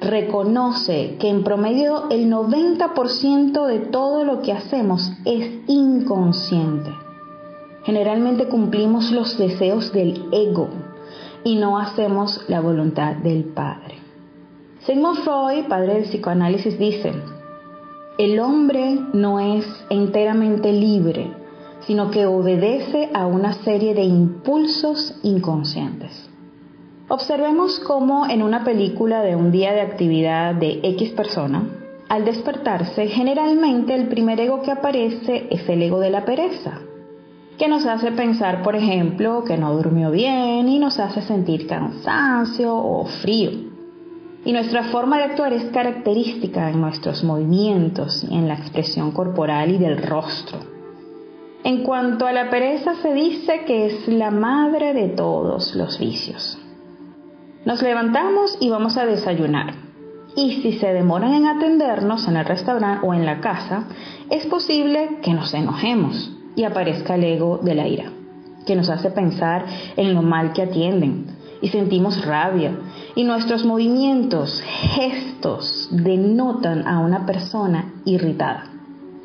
reconoce 0.00 1.16
que 1.20 1.28
en 1.28 1.44
promedio 1.44 2.08
el 2.08 2.30
90% 2.30 3.66
de 3.66 3.78
todo 3.78 4.24
lo 4.24 4.40
que 4.40 4.54
hacemos 4.54 5.12
es 5.26 5.50
inconsciente. 5.66 6.90
Generalmente 7.84 8.48
cumplimos 8.48 9.12
los 9.12 9.36
deseos 9.36 9.92
del 9.92 10.24
ego 10.32 10.70
y 11.44 11.56
no 11.56 11.78
hacemos 11.78 12.42
la 12.48 12.60
voluntad 12.60 13.16
del 13.16 13.44
Padre. 13.44 13.96
Sigmund 14.86 15.18
Freud, 15.18 15.66
padre 15.68 15.92
del 15.92 16.04
psicoanálisis, 16.04 16.78
dice, 16.78 17.12
el 18.16 18.40
hombre 18.40 18.98
no 19.12 19.40
es 19.40 19.66
enteramente 19.90 20.72
libre, 20.72 21.35
sino 21.86 22.10
que 22.10 22.26
obedece 22.26 23.10
a 23.14 23.26
una 23.26 23.52
serie 23.64 23.94
de 23.94 24.04
impulsos 24.04 25.14
inconscientes. 25.22 26.28
Observemos 27.08 27.78
cómo 27.80 28.26
en 28.26 28.42
una 28.42 28.64
película 28.64 29.22
de 29.22 29.36
un 29.36 29.52
día 29.52 29.72
de 29.72 29.80
actividad 29.80 30.56
de 30.56 30.80
X 30.82 31.10
persona, 31.10 31.62
al 32.08 32.24
despertarse, 32.24 33.06
generalmente 33.06 33.94
el 33.94 34.08
primer 34.08 34.40
ego 34.40 34.62
que 34.62 34.72
aparece 34.72 35.46
es 35.50 35.68
el 35.68 35.82
ego 35.82 36.00
de 36.00 36.10
la 36.10 36.24
pereza, 36.24 36.80
que 37.58 37.68
nos 37.68 37.86
hace 37.86 38.10
pensar, 38.12 38.62
por 38.62 38.74
ejemplo, 38.74 39.44
que 39.44 39.56
no 39.56 39.72
durmió 39.74 40.10
bien 40.10 40.68
y 40.68 40.78
nos 40.80 40.98
hace 40.98 41.22
sentir 41.22 41.68
cansancio 41.68 42.74
o 42.74 43.06
frío. 43.06 43.50
Y 44.44 44.52
nuestra 44.52 44.84
forma 44.84 45.18
de 45.18 45.24
actuar 45.24 45.52
es 45.52 45.64
característica 45.66 46.70
en 46.70 46.80
nuestros 46.80 47.22
movimientos 47.24 48.24
en 48.24 48.48
la 48.48 48.54
expresión 48.54 49.12
corporal 49.12 49.70
y 49.70 49.78
del 49.78 49.98
rostro. 50.02 50.75
En 51.64 51.82
cuanto 51.82 52.26
a 52.26 52.32
la 52.32 52.50
pereza 52.50 52.94
se 53.02 53.12
dice 53.12 53.64
que 53.66 53.86
es 53.86 54.08
la 54.08 54.30
madre 54.30 54.94
de 54.94 55.08
todos 55.08 55.74
los 55.74 55.98
vicios. 55.98 56.58
Nos 57.64 57.82
levantamos 57.82 58.56
y 58.60 58.70
vamos 58.70 58.96
a 58.96 59.06
desayunar. 59.06 59.74
Y 60.36 60.60
si 60.62 60.74
se 60.74 60.92
demoran 60.92 61.34
en 61.34 61.46
atendernos 61.46 62.28
en 62.28 62.36
el 62.36 62.44
restaurante 62.44 63.06
o 63.06 63.14
en 63.14 63.26
la 63.26 63.40
casa, 63.40 63.88
es 64.30 64.46
posible 64.46 65.18
que 65.22 65.32
nos 65.32 65.52
enojemos 65.54 66.30
y 66.54 66.64
aparezca 66.64 67.16
el 67.16 67.24
ego 67.24 67.58
de 67.62 67.74
la 67.74 67.88
ira, 67.88 68.12
que 68.66 68.76
nos 68.76 68.88
hace 68.88 69.10
pensar 69.10 69.64
en 69.96 70.14
lo 70.14 70.22
mal 70.22 70.52
que 70.52 70.62
atienden, 70.62 71.26
y 71.60 71.68
sentimos 71.68 72.24
rabia 72.24 72.78
y 73.14 73.24
nuestros 73.24 73.64
movimientos, 73.64 74.62
gestos 74.94 75.88
denotan 75.90 76.86
a 76.86 77.00
una 77.00 77.26
persona 77.26 77.94
irritada. 78.04 78.75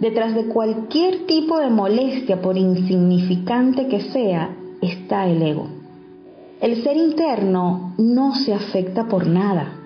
Detrás 0.01 0.35
de 0.35 0.47
cualquier 0.47 1.25
tipo 1.27 1.57
de 1.59 1.69
molestia, 1.69 2.41
por 2.41 2.57
insignificante 2.57 3.87
que 3.87 4.01
sea, 4.01 4.49
está 4.81 5.27
el 5.27 5.41
ego. 5.41 5.67
El 6.59 6.83
ser 6.83 6.97
interno 6.97 7.93
no 7.97 8.35
se 8.35 8.53
afecta 8.53 9.07
por 9.07 9.25
nada, 9.27 9.81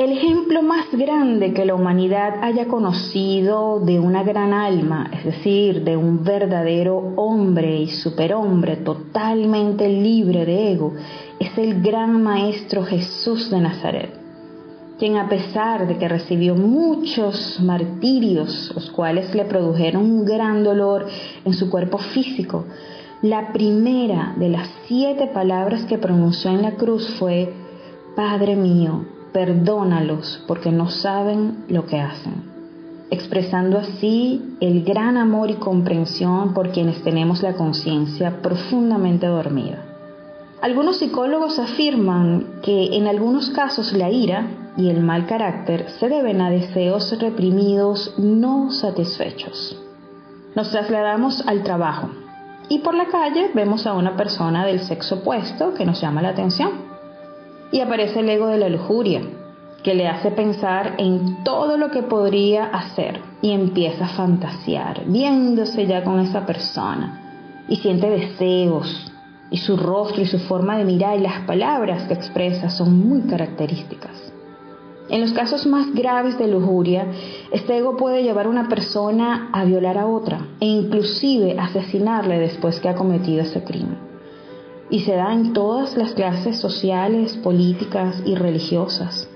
el 0.00 0.12
ejemplo 0.12 0.62
más 0.62 0.86
grande 0.92 1.52
que 1.52 1.66
la 1.66 1.74
humanidad 1.74 2.42
haya 2.42 2.68
conocido 2.68 3.80
de 3.80 4.00
una 4.00 4.22
gran 4.22 4.54
alma, 4.54 5.10
es 5.12 5.24
decir, 5.24 5.84
de 5.84 5.94
un 5.94 6.24
verdadero 6.24 6.96
hombre 7.16 7.80
y 7.80 7.88
superhombre 7.88 8.76
totalmente 8.76 9.90
libre 9.90 10.46
de 10.46 10.72
ego, 10.72 10.94
es 11.38 11.58
el 11.58 11.82
gran 11.82 12.22
Maestro 12.22 12.82
Jesús 12.82 13.50
de 13.50 13.60
Nazaret, 13.60 14.19
quien 15.00 15.16
a 15.16 15.30
pesar 15.30 15.88
de 15.88 15.96
que 15.96 16.08
recibió 16.08 16.54
muchos 16.54 17.58
martirios, 17.58 18.70
los 18.74 18.90
cuales 18.90 19.34
le 19.34 19.46
produjeron 19.46 20.02
un 20.02 20.26
gran 20.26 20.62
dolor 20.62 21.06
en 21.42 21.54
su 21.54 21.70
cuerpo 21.70 21.96
físico, 21.96 22.66
la 23.22 23.50
primera 23.50 24.34
de 24.36 24.50
las 24.50 24.68
siete 24.86 25.26
palabras 25.26 25.86
que 25.86 25.96
pronunció 25.96 26.50
en 26.50 26.60
la 26.60 26.72
cruz 26.72 27.08
fue, 27.18 27.50
Padre 28.14 28.56
mío, 28.56 29.06
perdónalos 29.32 30.44
porque 30.46 30.70
no 30.70 30.90
saben 30.90 31.64
lo 31.68 31.86
que 31.86 31.98
hacen, 31.98 32.34
expresando 33.10 33.78
así 33.78 34.54
el 34.60 34.84
gran 34.84 35.16
amor 35.16 35.50
y 35.50 35.54
comprensión 35.54 36.52
por 36.52 36.72
quienes 36.72 37.02
tenemos 37.02 37.42
la 37.42 37.54
conciencia 37.54 38.42
profundamente 38.42 39.26
dormida. 39.28 39.82
Algunos 40.60 40.98
psicólogos 40.98 41.58
afirman 41.58 42.60
que 42.62 42.94
en 42.98 43.06
algunos 43.06 43.48
casos 43.48 43.94
la 43.94 44.10
ira 44.10 44.59
y 44.76 44.90
el 44.90 45.02
mal 45.02 45.26
carácter 45.26 45.88
se 45.98 46.08
deben 46.08 46.40
a 46.40 46.50
deseos 46.50 47.16
reprimidos 47.18 48.14
no 48.18 48.70
satisfechos. 48.70 49.76
Nos 50.54 50.70
trasladamos 50.70 51.46
al 51.46 51.62
trabajo 51.62 52.10
y 52.68 52.78
por 52.78 52.94
la 52.94 53.06
calle 53.06 53.50
vemos 53.54 53.86
a 53.86 53.94
una 53.94 54.16
persona 54.16 54.64
del 54.64 54.80
sexo 54.80 55.16
opuesto 55.16 55.74
que 55.74 55.84
nos 55.84 56.00
llama 56.00 56.22
la 56.22 56.30
atención 56.30 56.70
y 57.72 57.80
aparece 57.80 58.20
el 58.20 58.28
ego 58.28 58.46
de 58.48 58.58
la 58.58 58.68
lujuria, 58.68 59.22
que 59.82 59.94
le 59.94 60.08
hace 60.08 60.30
pensar 60.30 60.94
en 60.98 61.42
todo 61.44 61.76
lo 61.76 61.90
que 61.90 62.02
podría 62.02 62.66
hacer 62.66 63.20
y 63.42 63.52
empieza 63.52 64.04
a 64.04 64.08
fantasear, 64.08 65.04
viéndose 65.06 65.86
ya 65.86 66.04
con 66.04 66.20
esa 66.20 66.44
persona 66.46 67.64
y 67.68 67.76
siente 67.76 68.10
deseos 68.10 69.10
y 69.50 69.58
su 69.58 69.76
rostro 69.76 70.22
y 70.22 70.26
su 70.26 70.38
forma 70.38 70.76
de 70.76 70.84
mirar 70.84 71.18
y 71.18 71.22
las 71.22 71.40
palabras 71.46 72.04
que 72.04 72.14
expresa 72.14 72.70
son 72.70 73.08
muy 73.08 73.22
características. 73.22 74.32
En 75.10 75.20
los 75.20 75.32
casos 75.32 75.66
más 75.66 75.92
graves 75.92 76.38
de 76.38 76.46
lujuria, 76.46 77.06
este 77.50 77.76
ego 77.76 77.96
puede 77.96 78.22
llevar 78.22 78.46
a 78.46 78.50
una 78.50 78.68
persona 78.68 79.50
a 79.52 79.64
violar 79.64 79.98
a 79.98 80.06
otra 80.06 80.46
e 80.60 80.66
inclusive 80.66 81.58
asesinarle 81.58 82.38
después 82.38 82.78
que 82.78 82.88
ha 82.88 82.94
cometido 82.94 83.42
ese 83.42 83.64
crimen 83.64 84.10
y 84.88 85.00
se 85.00 85.14
da 85.14 85.32
en 85.32 85.52
todas 85.52 85.96
las 85.96 86.12
clases 86.12 86.58
sociales, 86.58 87.36
políticas 87.38 88.22
y 88.26 88.34
religiosas. 88.34 89.28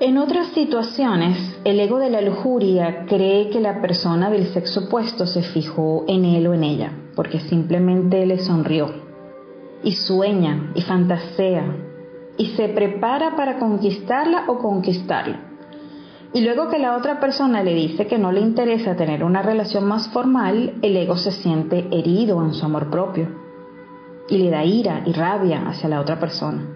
En 0.00 0.18
otras 0.18 0.48
situaciones, 0.48 1.58
el 1.64 1.80
ego 1.80 1.98
de 1.98 2.10
la 2.10 2.20
lujuria 2.20 3.06
cree 3.06 3.50
que 3.50 3.60
la 3.60 3.80
persona 3.80 4.30
del 4.30 4.46
sexo 4.52 4.84
opuesto 4.84 5.26
se 5.26 5.42
fijó 5.42 6.04
en 6.06 6.24
él 6.24 6.46
o 6.46 6.54
en 6.54 6.62
ella, 6.62 6.92
porque 7.16 7.40
simplemente 7.40 8.24
le 8.26 8.38
sonrió, 8.38 8.92
y 9.82 9.92
sueña 9.92 10.72
y 10.76 10.82
fantasea, 10.82 11.87
y 12.38 12.46
se 12.56 12.68
prepara 12.68 13.36
para 13.36 13.58
conquistarla 13.58 14.44
o 14.46 14.58
conquistarlo. 14.58 15.36
Y 16.32 16.42
luego 16.42 16.68
que 16.68 16.78
la 16.78 16.96
otra 16.96 17.20
persona 17.20 17.62
le 17.62 17.74
dice 17.74 18.06
que 18.06 18.18
no 18.18 18.32
le 18.32 18.40
interesa 18.40 18.96
tener 18.96 19.24
una 19.24 19.42
relación 19.42 19.84
más 19.84 20.08
formal, 20.08 20.74
el 20.82 20.96
ego 20.96 21.16
se 21.16 21.32
siente 21.32 21.88
herido 21.90 22.42
en 22.44 22.54
su 22.54 22.64
amor 22.64 22.90
propio 22.90 23.28
y 24.28 24.38
le 24.38 24.50
da 24.50 24.64
ira 24.64 25.02
y 25.06 25.12
rabia 25.12 25.66
hacia 25.68 25.88
la 25.88 26.00
otra 26.00 26.20
persona. 26.20 26.66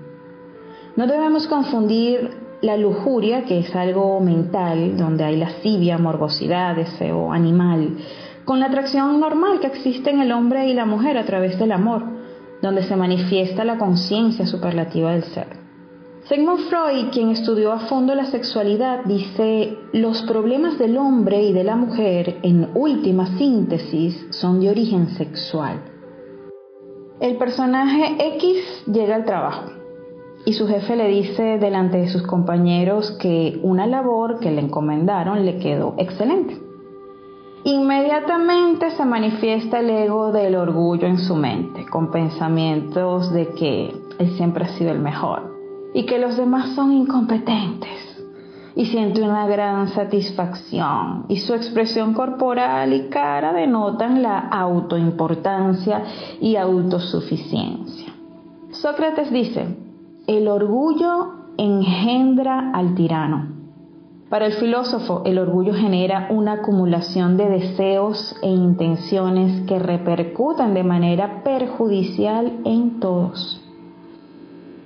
No 0.96 1.06
debemos 1.06 1.46
confundir 1.46 2.30
la 2.62 2.76
lujuria, 2.76 3.44
que 3.44 3.58
es 3.58 3.74
algo 3.74 4.20
mental, 4.20 4.96
donde 4.96 5.24
hay 5.24 5.36
lascivia, 5.36 5.98
morbosidad, 5.98 6.76
deseo 6.76 7.32
animal, 7.32 7.98
con 8.44 8.60
la 8.60 8.66
atracción 8.66 9.20
normal 9.20 9.60
que 9.60 9.66
existe 9.66 10.10
en 10.10 10.20
el 10.20 10.32
hombre 10.32 10.68
y 10.68 10.74
la 10.74 10.86
mujer 10.86 11.18
a 11.18 11.24
través 11.24 11.58
del 11.58 11.72
amor, 11.72 12.21
donde 12.62 12.84
se 12.84 12.96
manifiesta 12.96 13.64
la 13.64 13.76
conciencia 13.76 14.46
superlativa 14.46 15.12
del 15.12 15.24
ser. 15.24 15.60
Sigmund 16.28 16.60
Freud, 16.70 17.10
quien 17.12 17.30
estudió 17.30 17.72
a 17.72 17.80
fondo 17.80 18.14
la 18.14 18.26
sexualidad, 18.26 19.04
dice, 19.04 19.76
los 19.92 20.22
problemas 20.22 20.78
del 20.78 20.96
hombre 20.96 21.42
y 21.42 21.52
de 21.52 21.64
la 21.64 21.74
mujer, 21.74 22.38
en 22.42 22.70
última 22.74 23.36
síntesis, 23.36 24.28
son 24.30 24.60
de 24.60 24.70
origen 24.70 25.08
sexual. 25.16 25.82
El 27.20 27.36
personaje 27.36 28.16
X 28.36 28.84
llega 28.86 29.16
al 29.16 29.24
trabajo 29.24 29.72
y 30.44 30.52
su 30.52 30.66
jefe 30.66 30.96
le 30.96 31.08
dice 31.08 31.58
delante 31.58 31.98
de 31.98 32.08
sus 32.08 32.22
compañeros 32.22 33.12
que 33.20 33.60
una 33.62 33.86
labor 33.86 34.38
que 34.40 34.50
le 34.50 34.60
encomendaron 34.60 35.44
le 35.44 35.58
quedó 35.58 35.94
excelente. 35.98 36.71
Inmediatamente 37.64 38.90
se 38.90 39.04
manifiesta 39.04 39.78
el 39.78 39.90
ego 39.90 40.32
del 40.32 40.56
orgullo 40.56 41.06
en 41.06 41.18
su 41.18 41.36
mente, 41.36 41.86
con 41.86 42.10
pensamientos 42.10 43.32
de 43.32 43.50
que 43.50 43.94
él 44.18 44.30
siempre 44.36 44.64
ha 44.64 44.68
sido 44.76 44.90
el 44.90 44.98
mejor 44.98 45.52
y 45.94 46.04
que 46.04 46.18
los 46.18 46.36
demás 46.36 46.74
son 46.74 46.92
incompetentes 46.92 48.20
y 48.74 48.86
siente 48.86 49.22
una 49.22 49.46
gran 49.46 49.88
satisfacción 49.90 51.26
y 51.28 51.36
su 51.36 51.54
expresión 51.54 52.14
corporal 52.14 52.92
y 52.94 53.08
cara 53.08 53.52
denotan 53.52 54.22
la 54.22 54.38
autoimportancia 54.38 56.02
y 56.40 56.56
autosuficiencia. 56.56 58.12
Sócrates 58.72 59.30
dice, 59.30 59.76
el 60.26 60.48
orgullo 60.48 61.32
engendra 61.58 62.72
al 62.72 62.96
tirano. 62.96 63.61
Para 64.32 64.46
el 64.46 64.54
filósofo, 64.54 65.20
el 65.26 65.38
orgullo 65.38 65.74
genera 65.74 66.28
una 66.30 66.54
acumulación 66.54 67.36
de 67.36 67.50
deseos 67.50 68.34
e 68.40 68.48
intenciones 68.48 69.66
que 69.66 69.78
repercutan 69.78 70.72
de 70.72 70.82
manera 70.82 71.42
perjudicial 71.44 72.50
en 72.64 72.98
todos. 72.98 73.60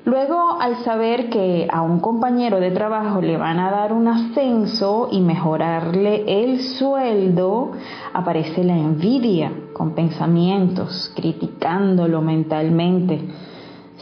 Luego, 0.04 0.58
al 0.60 0.82
saber 0.82 1.30
que 1.30 1.68
a 1.70 1.82
un 1.82 2.00
compañero 2.00 2.58
de 2.58 2.72
trabajo 2.72 3.20
le 3.20 3.36
van 3.36 3.60
a 3.60 3.70
dar 3.70 3.92
un 3.92 4.08
ascenso 4.08 5.10
y 5.12 5.20
mejorarle 5.20 6.42
el 6.42 6.62
sueldo, 6.62 7.70
aparece 8.12 8.64
la 8.64 8.76
envidia 8.76 9.52
con 9.74 9.94
pensamientos, 9.94 11.12
criticándolo 11.14 12.20
mentalmente, 12.20 13.20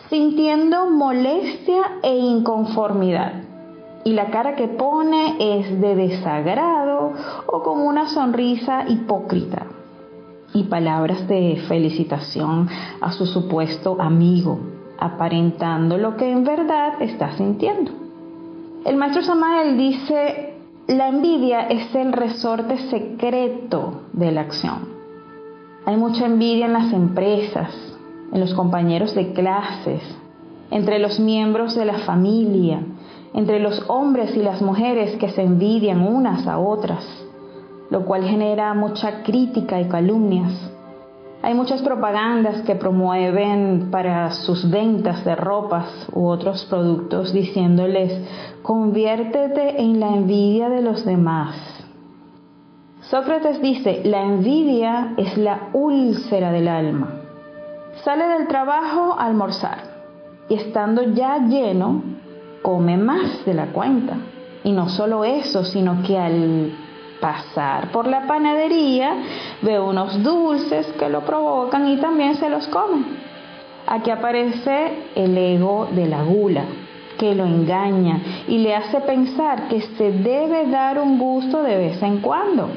sintiendo 0.08 0.88
molestia 0.88 1.98
e 2.02 2.16
inconformidad. 2.16 3.43
Y 4.04 4.12
la 4.12 4.26
cara 4.26 4.54
que 4.54 4.68
pone 4.68 5.36
es 5.38 5.80
de 5.80 5.96
desagrado 5.96 7.12
o 7.46 7.62
con 7.62 7.80
una 7.80 8.08
sonrisa 8.08 8.84
hipócrita 8.88 9.66
y 10.52 10.64
palabras 10.64 11.26
de 11.26 11.62
felicitación 11.66 12.68
a 13.00 13.12
su 13.12 13.26
supuesto 13.26 13.96
amigo 14.00 14.58
aparentando 14.98 15.98
lo 15.98 16.16
que 16.16 16.30
en 16.30 16.44
verdad 16.44 17.02
está 17.02 17.36
sintiendo. 17.36 17.92
El 18.84 18.96
maestro 18.96 19.22
Samael 19.22 19.76
dice, 19.76 20.54
la 20.86 21.08
envidia 21.08 21.62
es 21.68 21.94
el 21.94 22.12
resorte 22.12 22.78
secreto 22.90 24.02
de 24.12 24.32
la 24.32 24.42
acción. 24.42 24.88
Hay 25.86 25.96
mucha 25.96 26.26
envidia 26.26 26.66
en 26.66 26.72
las 26.72 26.92
empresas, 26.92 27.70
en 28.32 28.40
los 28.40 28.54
compañeros 28.54 29.14
de 29.14 29.32
clases, 29.32 30.02
entre 30.70 30.98
los 30.98 31.20
miembros 31.20 31.74
de 31.74 31.84
la 31.84 31.98
familia, 31.98 32.80
entre 33.34 33.58
los 33.58 33.84
hombres 33.88 34.34
y 34.36 34.42
las 34.42 34.62
mujeres 34.62 35.16
que 35.16 35.28
se 35.28 35.42
envidian 35.42 36.00
unas 36.00 36.46
a 36.46 36.58
otras, 36.58 37.04
lo 37.90 38.04
cual 38.06 38.24
genera 38.24 38.72
mucha 38.74 39.22
crítica 39.22 39.80
y 39.80 39.88
calumnias 39.88 40.70
Hay 41.42 41.52
muchas 41.52 41.82
propagandas 41.82 42.62
que 42.62 42.74
promueven 42.74 43.90
para 43.90 44.30
sus 44.30 44.70
ventas 44.70 45.24
de 45.26 45.36
ropas 45.36 46.08
u 46.14 46.26
otros 46.26 46.64
productos 46.70 47.34
diciéndoles, 47.34 48.18
conviértete 48.62 49.82
en 49.82 50.00
la 50.00 50.08
envidia 50.08 50.70
de 50.70 50.80
los 50.80 51.04
demás. 51.04 51.54
Sócrates 53.10 53.60
dice, 53.60 54.00
la 54.04 54.22
envidia 54.22 55.12
es 55.18 55.36
la 55.36 55.68
úlcera 55.74 56.50
del 56.50 56.68
alma. 56.68 57.10
Sale 58.04 58.26
del 58.26 58.48
trabajo 58.48 59.14
a 59.18 59.26
almorzar 59.26 59.78
y 60.48 60.54
estando 60.54 61.02
ya 61.02 61.38
lleno, 61.46 62.13
come 62.64 62.96
más 62.96 63.44
de 63.44 63.52
la 63.52 63.66
cuenta. 63.66 64.16
Y 64.64 64.72
no 64.72 64.88
solo 64.88 65.22
eso, 65.22 65.66
sino 65.66 66.02
que 66.02 66.16
al 66.16 66.72
pasar 67.20 67.92
por 67.92 68.06
la 68.06 68.26
panadería, 68.26 69.16
ve 69.60 69.78
unos 69.78 70.22
dulces 70.22 70.86
que 70.98 71.10
lo 71.10 71.20
provocan 71.26 71.86
y 71.88 71.98
también 71.98 72.36
se 72.36 72.48
los 72.48 72.66
come. 72.68 73.04
Aquí 73.86 74.10
aparece 74.10 75.04
el 75.14 75.36
ego 75.36 75.88
de 75.92 76.06
la 76.06 76.22
gula, 76.22 76.64
que 77.18 77.34
lo 77.34 77.44
engaña 77.44 78.18
y 78.48 78.56
le 78.56 78.74
hace 78.74 79.02
pensar 79.02 79.68
que 79.68 79.82
se 79.82 80.10
debe 80.10 80.66
dar 80.66 80.98
un 80.98 81.18
gusto 81.18 81.62
de 81.62 81.76
vez 81.76 82.02
en 82.02 82.20
cuando. 82.20 82.68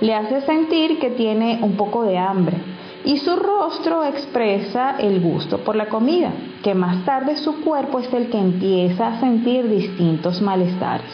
Le 0.00 0.14
hace 0.16 0.40
sentir 0.40 0.98
que 0.98 1.10
tiene 1.10 1.60
un 1.62 1.76
poco 1.76 2.02
de 2.02 2.18
hambre 2.18 2.56
y 3.04 3.18
su 3.18 3.36
rostro 3.36 4.04
expresa 4.04 4.96
el 4.98 5.20
gusto 5.20 5.58
por 5.58 5.76
la 5.76 5.88
comida, 5.88 6.32
que 6.62 6.74
más 6.74 7.04
tarde 7.04 7.36
su 7.36 7.62
cuerpo 7.62 7.98
es 7.98 8.12
el 8.12 8.28
que 8.28 8.38
empieza 8.38 9.08
a 9.08 9.20
sentir 9.20 9.68
distintos 9.68 10.42
malestares. 10.42 11.10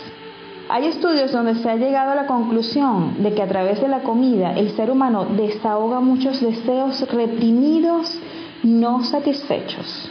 Hay 0.68 0.86
estudios 0.86 1.30
donde 1.30 1.54
se 1.54 1.70
ha 1.70 1.76
llegado 1.76 2.10
a 2.10 2.16
la 2.16 2.26
conclusión 2.26 3.22
de 3.22 3.32
que 3.34 3.42
a 3.42 3.46
través 3.46 3.80
de 3.80 3.86
la 3.86 4.00
comida 4.00 4.52
el 4.52 4.70
ser 4.70 4.90
humano 4.90 5.24
desahoga 5.24 6.00
muchos 6.00 6.40
deseos 6.40 7.00
reprimidos 7.12 8.18
no 8.64 9.04
satisfechos. 9.04 10.10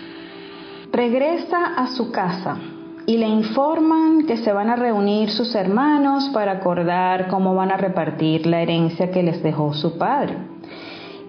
Regresa 0.93 1.73
a 1.75 1.87
su 1.87 2.09
casa 2.09 2.57
y 3.05 3.17
le 3.17 3.27
informan 3.27 4.25
que 4.25 4.37
se 4.37 4.53
van 4.53 4.69
a 4.69 4.77
reunir 4.77 5.29
sus 5.29 5.53
hermanos 5.55 6.29
para 6.33 6.53
acordar 6.53 7.27
cómo 7.27 7.53
van 7.53 7.71
a 7.71 7.77
repartir 7.77 8.47
la 8.47 8.61
herencia 8.61 9.11
que 9.11 9.23
les 9.23 9.43
dejó 9.43 9.73
su 9.73 9.97
padre. 9.97 10.54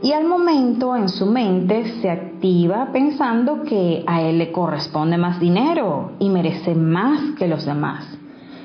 Y 0.02 0.12
al 0.12 0.24
momento 0.24 0.94
en 0.94 1.09
su 1.09 1.26
mente 1.26 2.00
se 2.00 2.11
activa 2.11 2.90
pensando 2.92 3.62
que 3.62 4.04
a 4.06 4.22
él 4.22 4.38
le 4.38 4.52
corresponde 4.52 5.16
más 5.16 5.40
dinero 5.40 6.12
y 6.18 6.28
merece 6.28 6.74
más 6.74 7.35
que 7.38 7.48
los 7.48 7.64
demás 7.64 8.16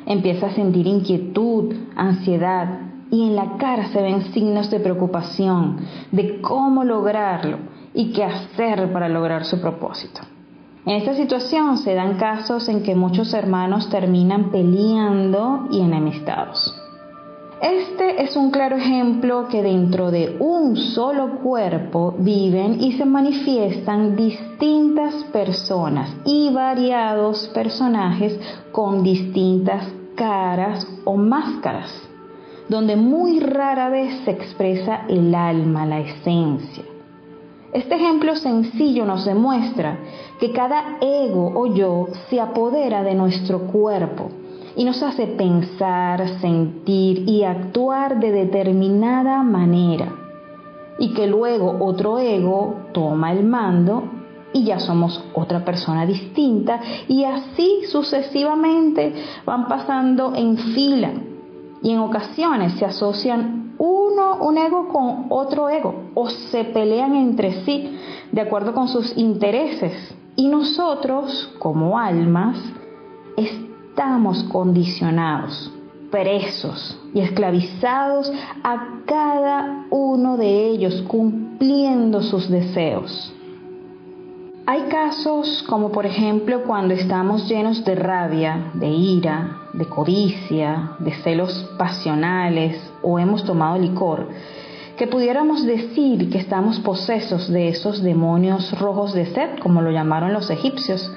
empieza 0.06 0.48
a 0.48 0.52
sentir 0.52 0.88
inquietud, 0.88 1.74
ansiedad 1.96 2.80
y 3.10 3.24
en 3.24 3.36
la 3.36 3.58
cara 3.58 3.88
se 3.88 4.02
ven 4.02 4.34
signos 4.34 4.70
de 4.70 4.80
preocupación 4.80 5.78
de 6.12 6.42
cómo 6.42 6.84
lograrlo 6.84 7.58
y 7.94 8.14
qué 8.14 8.24
hacer 8.24 8.92
para 8.94 9.10
lograr 9.10 9.44
su 9.46 9.60
propósito. 9.60 10.22
En 10.86 10.96
esta 10.96 11.14
situación 11.14 11.78
se 11.78 11.94
dan 11.94 12.18
casos 12.18 12.68
en 12.70 12.82
que 12.84 12.96
muchos 12.96 13.34
hermanos 13.34 13.90
terminan 13.90 14.50
peleando 14.50 15.68
y 15.70 15.82
enemistados. 15.82 16.81
Este 17.62 18.24
es 18.24 18.36
un 18.36 18.50
claro 18.50 18.76
ejemplo 18.76 19.48
que 19.48 19.62
dentro 19.62 20.10
de 20.10 20.36
un 20.40 20.76
solo 20.76 21.42
cuerpo 21.44 22.16
viven 22.18 22.82
y 22.82 22.94
se 22.94 23.06
manifiestan 23.06 24.16
distintas 24.16 25.14
personas 25.26 26.10
y 26.26 26.50
variados 26.52 27.52
personajes 27.54 28.40
con 28.72 29.04
distintas 29.04 29.86
caras 30.16 30.88
o 31.06 31.18
máscaras, 31.18 31.92
donde 32.68 32.96
muy 32.96 33.40
rara 33.40 33.90
vez 33.90 34.22
se 34.26 34.32
expresa 34.32 35.06
el 35.08 35.36
alma, 35.36 35.86
la 35.86 36.00
esencia. 36.00 36.84
Este 37.74 37.94
ejemplo 37.94 38.36
sencillo 38.38 39.06
nos 39.06 39.24
demuestra 39.24 40.00
que 40.40 40.52
cada 40.52 40.98
ego 41.00 41.52
o 41.54 41.76
yo 41.76 42.08
se 42.28 42.42
apodera 42.42 43.04
de 43.04 43.14
nuestro 43.14 43.68
cuerpo 43.68 44.32
y 44.76 44.84
nos 44.84 45.02
hace 45.04 45.28
pensar, 45.28 46.40
sentir 46.40 47.28
y 47.28 47.44
actuar 47.44 48.20
de 48.20 48.32
determinada 48.32 49.44
manera. 49.44 50.16
Y 51.00 51.14
que 51.14 51.28
luego 51.28 51.78
otro 51.80 52.20
ego 52.20 52.76
toma 52.94 53.32
el 53.32 53.44
mando 53.44 54.04
y 54.54 54.66
ya 54.66 54.80
somos 54.80 55.24
otra 55.34 55.66
persona 55.66 56.06
distinta. 56.06 56.80
Y 57.08 57.24
así 57.24 57.82
sucesivamente 57.90 59.14
van 59.46 59.68
pasando 59.68 60.34
en 60.36 60.58
fila. 60.58 61.12
Y 61.82 61.92
en 61.92 62.00
ocasiones 62.00 62.74
se 62.74 62.86
asocian 62.86 63.74
uno, 63.78 64.38
un 64.42 64.58
ego 64.58 64.90
con 64.90 65.26
otro 65.30 65.70
ego. 65.70 66.12
O 66.14 66.30
se 66.30 66.66
pelean 66.66 67.16
entre 67.16 67.64
sí 67.66 67.98
de 68.32 68.42
acuerdo 68.42 68.74
con 68.74 68.88
sus 68.88 69.18
intereses. 69.18 70.16
Y 70.36 70.48
nosotros 70.48 71.50
como 71.60 71.98
almas 71.98 72.58
estamos 73.38 73.71
condicionados, 74.50 75.72
presos 76.10 76.98
y 77.14 77.20
esclavizados 77.20 78.32
a 78.64 79.02
cada 79.06 79.86
uno 79.90 80.38
de 80.38 80.68
ellos 80.68 81.04
cumpliendo 81.08 82.22
sus 82.22 82.50
deseos. 82.50 83.34
Hay 84.66 84.84
casos 84.84 85.64
como 85.68 85.92
por 85.92 86.06
ejemplo 86.06 86.64
cuando 86.64 86.94
estamos 86.94 87.50
llenos 87.50 87.84
de 87.84 87.96
rabia, 87.96 88.72
de 88.76 88.88
ira, 88.88 89.58
de 89.74 89.86
codicia, 89.86 90.92
de 91.00 91.12
celos 91.24 91.70
pasionales 91.78 92.78
o 93.02 93.20
hemos 93.20 93.44
tomado 93.44 93.78
licor, 93.78 94.30
que 94.98 95.08
pudiéramos 95.08 95.66
decir 95.66 96.30
que 96.30 96.38
estamos 96.38 96.80
posesos 96.80 97.52
de 97.52 97.70
esos 97.70 98.04
demonios 98.04 98.80
rojos 98.80 99.14
de 99.14 99.26
sed, 99.26 99.58
como 99.60 99.82
lo 99.82 99.90
llamaron 99.90 100.32
los 100.32 100.50
egipcios, 100.50 101.12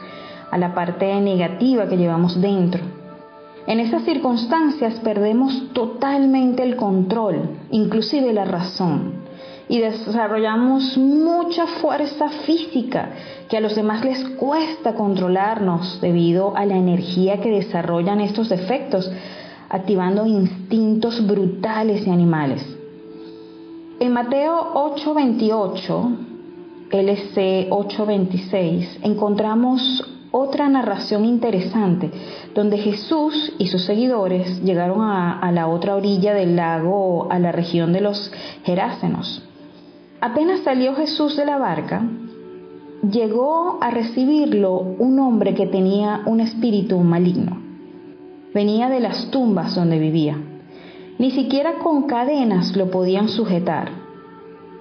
a 0.51 0.59
la 0.59 0.75
parte 0.75 1.21
negativa 1.21 1.89
que 1.89 1.97
llevamos 1.97 2.41
dentro. 2.41 2.83
En 3.67 3.81
esas 3.81 4.05
circunstancias 4.05 5.01
perdemos 5.01 5.73
totalmente 5.73 6.63
el 6.63 6.77
control, 6.77 7.49
inclusive 7.71 8.33
la 8.33 8.45
razón 8.45 9.25
y 9.69 9.79
desarrollamos 9.79 10.97
mucha 10.99 11.67
fuerza 11.67 12.29
física 12.29 13.11
que 13.49 13.57
a 13.57 13.61
los 13.61 13.75
demás 13.75 14.05
les 14.05 14.23
cuesta 14.31 14.95
controlarnos 14.95 16.01
debido 16.01 16.57
a 16.57 16.67
la 16.67 16.77
energía 16.77 17.41
que 17.41 17.51
desarrollan 17.51 18.21
estos 18.21 18.49
defectos, 18.51 19.11
activando 19.71 20.27
instintos 20.27 21.27
brutales 21.27 22.07
y 22.07 22.11
animales. 22.11 22.63
En 24.01 24.13
Mateo 24.13 24.73
8:28, 24.75 26.17
LC 26.91 27.69
8:26, 27.71 28.99
encontramos 29.03 30.14
otra 30.37 30.69
narración 30.69 31.25
interesante, 31.25 32.11
donde 32.57 32.79
Jesús 32.79 33.53
y 33.57 33.69
sus 33.69 33.85
seguidores 33.85 34.61
llegaron 34.65 35.01
a, 35.01 35.49
la 35.53 35.69
otra 35.69 35.95
orilla 35.95 36.35
del 36.35 36.57
lago, 36.57 37.29
a 37.31 37.39
la 37.39 37.53
región 37.53 37.93
de 37.93 38.01
los 38.01 38.33
Gerásenos. 38.65 39.45
Apenas 40.21 40.63
salió 40.65 40.97
Jesús 40.97 41.37
de 41.37 41.45
la 41.45 41.59
barca, 41.59 42.03
llegó 43.09 43.79
a 43.81 43.93
recibirlo 43.93 44.77
un 44.77 45.21
hombre 45.21 45.55
que 45.55 45.69
tenía 45.69 46.23
un 46.27 46.41
espíritu 46.41 46.99
maligno. 46.99 47.57
Venía 48.53 48.89
de 48.89 48.99
las 48.99 49.31
tumbas 49.31 49.77
donde 49.77 50.01
vivía. 50.01 50.37
Ni 51.17 51.31
siquiera 51.31 51.75
con 51.75 52.09
cadenas 52.09 52.75
lo 52.75 52.91
podían 52.91 53.29
sujetar. 53.29 53.89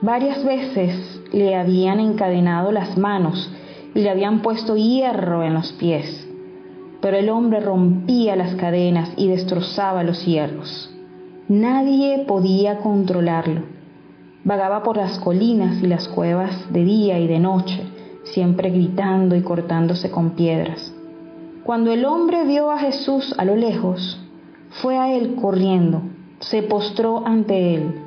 Varias 0.02 0.44
veces 0.44 1.22
le 1.32 1.56
habían 1.56 2.00
encadenado 2.00 2.72
las 2.72 2.98
manos 2.98 3.52
le 3.94 4.10
habían 4.10 4.42
puesto 4.42 4.76
hierro 4.76 5.44
en 5.44 5.54
los 5.54 5.72
pies. 5.74 6.28
Pero 7.02 7.18
el 7.18 7.30
hombre 7.30 7.60
rompía 7.60 8.36
las 8.36 8.56
cadenas 8.56 9.12
y 9.18 9.28
destrozaba 9.28 10.04
los 10.04 10.26
hierros. 10.26 10.90
Nadie 11.48 12.26
podía 12.26 12.80
controlarlo 12.80 13.74
Vagaba 14.46 14.84
por 14.84 14.98
las 14.98 15.20
colinas 15.20 15.82
y 15.82 15.88
las 15.88 16.10
cuevas 16.10 16.52
de 16.74 16.84
día 16.84 17.18
y 17.18 17.28
de 17.28 17.40
noche, 17.40 17.82
siempre 18.24 18.72
gritando 18.72 19.38
y 19.38 19.42
cortándose 19.42 20.12
con 20.12 20.32
piedras. 20.32 20.94
Cuando 21.64 21.94
el 21.94 22.04
hombre 22.04 22.44
vio 22.44 22.70
a 22.70 22.78
Jesús 22.78 23.34
a 23.38 23.46
lo 23.46 23.56
lejos, 23.56 24.20
fue 24.82 24.98
a 24.98 25.16
él 25.16 25.36
corriendo, 25.36 26.02
se 26.40 26.62
postró 26.62 27.26
ante 27.26 27.76
él 27.76 28.02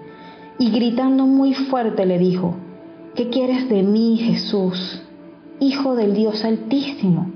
y 0.58 0.70
gritando 0.70 1.24
muy 1.24 1.54
fuerte 1.54 2.04
le 2.04 2.18
dijo, 2.18 2.54
¿qué 3.14 3.30
quieres 3.30 3.70
de 3.70 3.82
mí, 3.82 4.18
Jesús, 4.18 5.02
Hijo 5.58 5.94
del 5.94 6.12
Dios 6.12 6.44
Altísimo? 6.44 7.30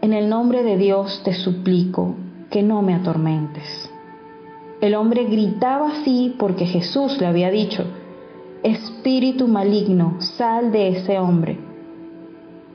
En 0.00 0.12
el 0.12 0.28
nombre 0.28 0.64
de 0.64 0.76
Dios 0.76 1.22
te 1.24 1.32
suplico 1.32 2.16
que 2.50 2.64
no 2.64 2.82
me 2.82 2.96
atormentes. 2.96 3.88
El 4.80 4.96
hombre 4.96 5.26
gritaba 5.26 5.92
así 5.92 6.34
porque 6.36 6.66
Jesús 6.66 7.20
le 7.20 7.26
había 7.26 7.52
dicho, 7.52 7.84
Espíritu 8.64 9.46
maligno, 9.46 10.16
sal 10.20 10.72
de 10.72 10.88
ese 10.88 11.20
hombre. 11.20 11.60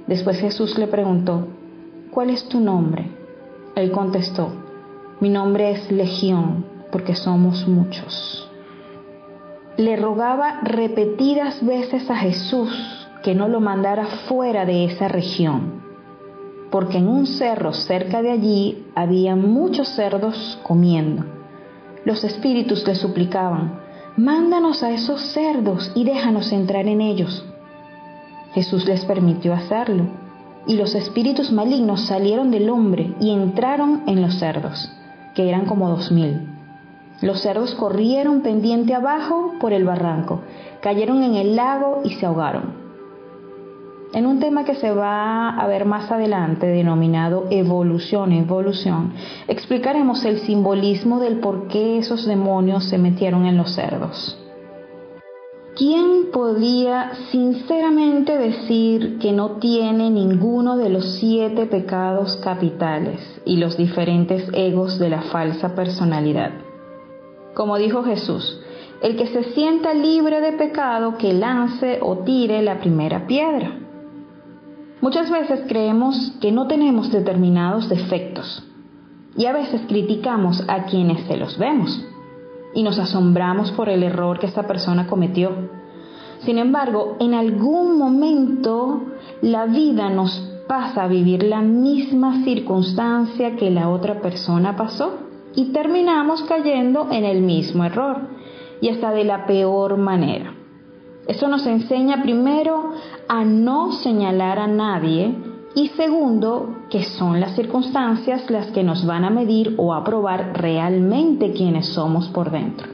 Después 0.07 0.39
Jesús 0.39 0.77
le 0.77 0.87
preguntó, 0.87 1.49
¿cuál 2.11 2.29
es 2.29 2.47
tu 2.47 2.61
nombre? 2.61 3.05
Él 3.75 3.91
contestó, 3.91 4.53
mi 5.19 5.27
nombre 5.27 5.71
es 5.71 5.91
Legión, 5.91 6.63
porque 6.89 7.15
somos 7.15 7.67
muchos. 7.67 8.49
le 9.75 9.97
rogaba 9.97 10.61
repetidas 10.63 11.63
veces 11.65 12.09
a 12.09 12.15
Jesús 12.15 13.06
que 13.23 13.35
no 13.35 13.47
lo 13.47 13.59
mandara 13.59 14.05
fuera 14.27 14.65
de 14.65 14.85
esa 14.85 15.07
región, 15.07 15.83
porque 16.71 16.97
en 16.97 17.07
un 17.07 17.25
cerro 17.25 17.73
cerca 17.73 18.21
de 18.21 18.31
allí 18.31 18.85
había 18.95 19.35
muchos 19.35 19.89
cerdos 19.89 20.59
comiendo. 20.63 21.25
Los 22.05 22.23
espíritus 22.23 22.85
le 22.87 22.95
suplicaban, 22.95 23.79
mándanos 24.15 24.83
a 24.83 24.91
esos 24.91 25.21
cerdos 25.33 25.91
y 25.95 26.03
déjanos 26.03 26.51
entrar 26.51 26.87
en 26.87 27.01
ellos. 27.01 27.45
Jesús 28.53 28.85
les 28.85 29.05
permitió 29.05 29.53
hacerlo, 29.53 30.05
y 30.65 30.75
los 30.75 30.95
espíritus 30.95 31.51
malignos 31.51 32.01
salieron 32.07 32.51
del 32.51 32.69
hombre 32.69 33.13
y 33.19 33.31
entraron 33.31 34.03
en 34.07 34.21
los 34.21 34.37
cerdos, 34.39 34.91
que 35.33 35.47
eran 35.47 35.65
como 35.65 35.89
dos 35.89 36.11
mil. 36.11 36.47
Los 37.21 37.41
cerdos 37.41 37.73
corrieron 37.73 38.41
pendiente 38.41 38.93
abajo 38.93 39.53
por 39.59 39.73
el 39.73 39.85
barranco, 39.85 40.41
cayeron 40.81 41.23
en 41.23 41.35
el 41.35 41.55
lago 41.55 42.01
y 42.03 42.11
se 42.11 42.25
ahogaron. 42.25 42.86
En 44.13 44.25
un 44.25 44.39
tema 44.39 44.63
que 44.63 44.75
se 44.75 44.91
va 44.91 45.49
a 45.49 45.67
ver 45.67 45.85
más 45.85 46.09
adelante, 46.11 46.65
denominado 46.67 47.47
evolución, 47.49 48.31
evolución, 48.31 49.13
explicaremos 49.47 50.23
el 50.23 50.39
simbolismo 50.39 51.19
del 51.19 51.39
por 51.39 51.67
qué 51.67 51.97
esos 51.97 52.25
demonios 52.25 52.85
se 52.85 52.97
metieron 52.97 53.45
en 53.45 53.57
los 53.57 53.75
cerdos. 53.75 54.37
¿Quién 55.75 56.31
podría 56.33 57.11
sinceramente 57.31 58.35
decir 58.37 59.19
que 59.19 59.31
no 59.31 59.57
tiene 59.57 60.09
ninguno 60.09 60.77
de 60.77 60.89
los 60.89 61.19
siete 61.19 61.67
pecados 61.67 62.37
capitales 62.37 63.19
y 63.45 63.57
los 63.57 63.77
diferentes 63.77 64.49
egos 64.53 64.97
de 64.97 65.09
la 65.09 65.21
falsa 65.23 65.75
personalidad? 65.75 66.51
Como 67.53 67.77
dijo 67.77 68.03
Jesús, 68.03 68.59
el 69.03 69.17
que 69.17 69.27
se 69.27 69.53
sienta 69.53 69.93
libre 69.93 70.41
de 70.41 70.53
pecado 70.53 71.17
que 71.17 71.33
lance 71.33 71.99
o 72.01 72.19
tire 72.19 72.63
la 72.63 72.79
primera 72.79 73.27
piedra. 73.27 73.86
Muchas 74.99 75.29
veces 75.29 75.61
creemos 75.67 76.33
que 76.41 76.51
no 76.51 76.67
tenemos 76.67 77.11
determinados 77.11 77.87
defectos 77.87 78.63
y 79.37 79.45
a 79.45 79.53
veces 79.53 79.81
criticamos 79.87 80.63
a 80.67 80.85
quienes 80.85 81.27
se 81.27 81.37
los 81.37 81.59
vemos 81.59 82.03
y 82.73 82.81
nos 82.81 82.97
asombramos 82.97 83.71
por 83.71 83.89
el 83.89 84.01
error 84.01 84.39
que 84.39 84.47
esa 84.47 84.63
persona 84.63 85.05
cometió. 85.05 85.51
Sin 86.39 86.57
embargo, 86.57 87.15
en 87.19 87.35
algún 87.35 87.99
momento 87.99 89.03
la 89.41 89.67
vida 89.67 90.09
nos 90.09 90.31
pasa 90.67 91.03
a 91.03 91.07
vivir 91.07 91.43
la 91.43 91.61
misma 91.61 92.43
circunstancia 92.43 93.55
que 93.55 93.69
la 93.69 93.89
otra 93.89 94.19
persona 94.19 94.75
pasó 94.75 95.19
y 95.55 95.65
terminamos 95.73 96.41
cayendo 96.43 97.09
en 97.11 97.23
el 97.23 97.41
mismo 97.41 97.83
error 97.83 98.21
y 98.81 98.89
hasta 98.89 99.11
de 99.11 99.23
la 99.25 99.45
peor 99.45 99.97
manera. 99.97 100.56
Eso 101.27 101.47
nos 101.49 101.65
enseña 101.67 102.21
primero 102.23 102.93
a 103.27 103.43
no 103.43 103.91
señalar 103.91 104.59
a 104.59 104.67
nadie 104.67 105.35
y 105.75 105.89
segundo 105.89 106.75
que 106.89 107.03
son 107.03 107.39
las 107.39 107.55
circunstancias 107.55 108.49
las 108.49 108.67
que 108.67 108.83
nos 108.83 109.05
van 109.05 109.25
a 109.25 109.29
medir 109.29 109.75
o 109.77 109.93
a 109.93 110.03
probar 110.03 110.59
realmente 110.59 111.51
quiénes 111.51 111.87
somos 111.87 112.29
por 112.29 112.49
dentro. 112.49 112.87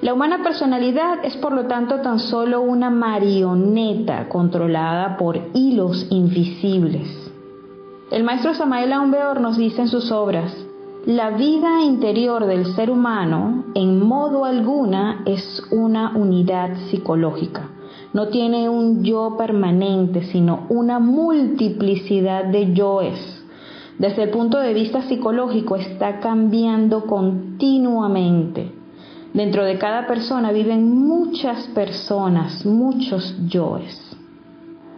La 0.00 0.14
humana 0.14 0.42
personalidad 0.42 1.24
es 1.24 1.36
por 1.36 1.52
lo 1.52 1.66
tanto 1.66 1.96
tan 2.00 2.20
solo 2.20 2.62
una 2.62 2.88
marioneta 2.88 4.28
controlada 4.28 5.18
por 5.18 5.38
hilos 5.52 6.06
invisibles. 6.10 7.30
El 8.10 8.24
maestro 8.24 8.54
Samael 8.54 8.92
Aumbeor 8.94 9.40
nos 9.40 9.58
dice 9.58 9.82
en 9.82 9.88
sus 9.88 10.10
obras, 10.10 10.56
la 11.06 11.30
vida 11.30 11.82
interior 11.82 12.44
del 12.44 12.74
ser 12.74 12.90
humano 12.90 13.64
en 13.74 14.06
modo 14.06 14.44
alguna 14.44 15.22
es 15.24 15.62
una 15.70 16.14
unidad 16.14 16.76
psicológica. 16.90 17.70
No 18.12 18.28
tiene 18.28 18.68
un 18.68 19.02
yo 19.02 19.36
permanente, 19.38 20.24
sino 20.24 20.66
una 20.68 20.98
multiplicidad 20.98 22.44
de 22.44 22.74
yoes. 22.74 23.42
Desde 23.98 24.24
el 24.24 24.30
punto 24.30 24.58
de 24.58 24.74
vista 24.74 25.00
psicológico 25.02 25.76
está 25.76 26.20
cambiando 26.20 27.06
continuamente. 27.06 28.70
Dentro 29.32 29.64
de 29.64 29.78
cada 29.78 30.06
persona 30.06 30.52
viven 30.52 30.98
muchas 30.98 31.66
personas, 31.68 32.66
muchos 32.66 33.36
yoes. 33.48 34.18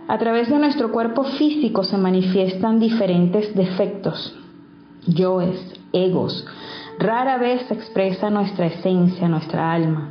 A 0.08 0.18
través 0.18 0.48
de 0.48 0.58
nuestro 0.58 0.90
cuerpo 0.90 1.22
físico 1.22 1.84
se 1.84 1.96
manifiestan 1.96 2.80
diferentes 2.80 3.54
defectos, 3.54 4.36
yoes, 5.06 5.71
egos. 5.92 6.46
Rara 6.98 7.38
vez 7.38 7.66
se 7.68 7.74
expresa 7.74 8.30
nuestra 8.30 8.66
esencia, 8.66 9.28
nuestra 9.28 9.72
alma. 9.72 10.10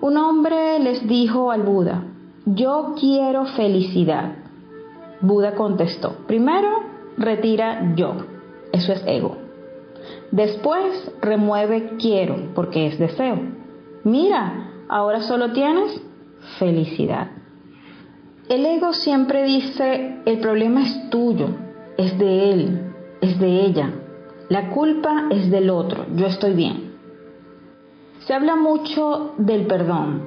Un 0.00 0.16
hombre 0.16 0.78
les 0.80 1.06
dijo 1.06 1.50
al 1.50 1.62
Buda, 1.62 2.04
yo 2.44 2.94
quiero 2.98 3.46
felicidad. 3.46 4.32
Buda 5.20 5.54
contestó, 5.54 6.16
primero 6.26 6.68
retira 7.16 7.94
yo, 7.94 8.16
eso 8.72 8.92
es 8.92 9.02
ego. 9.06 9.36
Después 10.32 11.12
remueve 11.20 11.92
quiero, 11.98 12.52
porque 12.54 12.86
es 12.86 12.98
deseo. 12.98 13.38
Mira, 14.02 14.70
ahora 14.88 15.22
solo 15.22 15.52
tienes 15.52 16.02
felicidad. 16.58 17.30
El 18.48 18.66
ego 18.66 18.92
siempre 18.92 19.44
dice, 19.44 20.16
el 20.24 20.40
problema 20.40 20.82
es 20.82 21.10
tuyo, 21.10 21.48
es 21.96 22.18
de 22.18 22.52
él, 22.52 22.92
es 23.20 23.38
de 23.38 23.64
ella. 23.66 23.92
La 24.52 24.68
culpa 24.68 25.28
es 25.30 25.50
del 25.50 25.70
otro, 25.70 26.04
yo 26.14 26.26
estoy 26.26 26.52
bien. 26.52 26.92
Se 28.26 28.34
habla 28.34 28.54
mucho 28.54 29.32
del 29.38 29.64
perdón. 29.66 30.24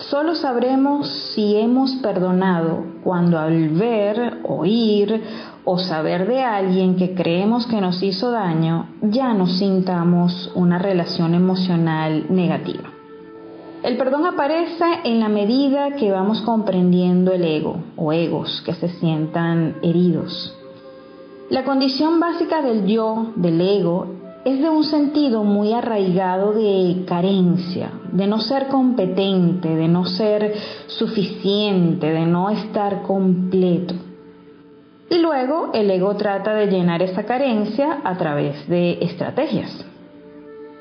Solo 0.00 0.34
sabremos 0.34 1.06
si 1.32 1.54
hemos 1.54 1.92
perdonado 2.02 2.84
cuando 3.04 3.38
al 3.38 3.68
ver, 3.68 4.40
oír 4.42 5.22
o 5.64 5.78
saber 5.78 6.26
de 6.26 6.42
alguien 6.42 6.96
que 6.96 7.14
creemos 7.14 7.68
que 7.68 7.80
nos 7.80 8.02
hizo 8.02 8.32
daño, 8.32 8.88
ya 9.00 9.32
nos 9.32 9.58
sintamos 9.58 10.50
una 10.56 10.80
relación 10.80 11.32
emocional 11.32 12.26
negativa. 12.30 12.90
El 13.84 13.96
perdón 13.96 14.26
aparece 14.26 14.86
en 15.04 15.20
la 15.20 15.28
medida 15.28 15.92
que 15.92 16.10
vamos 16.10 16.40
comprendiendo 16.40 17.30
el 17.30 17.44
ego 17.44 17.76
o 17.94 18.12
egos 18.12 18.60
que 18.66 18.74
se 18.74 18.88
sientan 18.88 19.76
heridos. 19.82 20.52
La 21.52 21.64
condición 21.64 22.18
básica 22.18 22.62
del 22.62 22.86
yo, 22.86 23.34
del 23.36 23.60
ego, 23.60 24.06
es 24.42 24.58
de 24.62 24.70
un 24.70 24.84
sentido 24.84 25.44
muy 25.44 25.74
arraigado 25.74 26.54
de 26.54 27.04
carencia, 27.06 27.90
de 28.10 28.26
no 28.26 28.40
ser 28.40 28.68
competente, 28.68 29.76
de 29.76 29.86
no 29.86 30.06
ser 30.06 30.54
suficiente, 30.86 32.10
de 32.10 32.24
no 32.24 32.48
estar 32.48 33.02
completo. 33.02 33.92
Y 35.10 35.18
luego 35.18 35.72
el 35.74 35.90
ego 35.90 36.16
trata 36.16 36.54
de 36.54 36.68
llenar 36.68 37.02
esa 37.02 37.24
carencia 37.24 37.98
a 38.02 38.16
través 38.16 38.66
de 38.66 39.00
estrategias. 39.02 39.84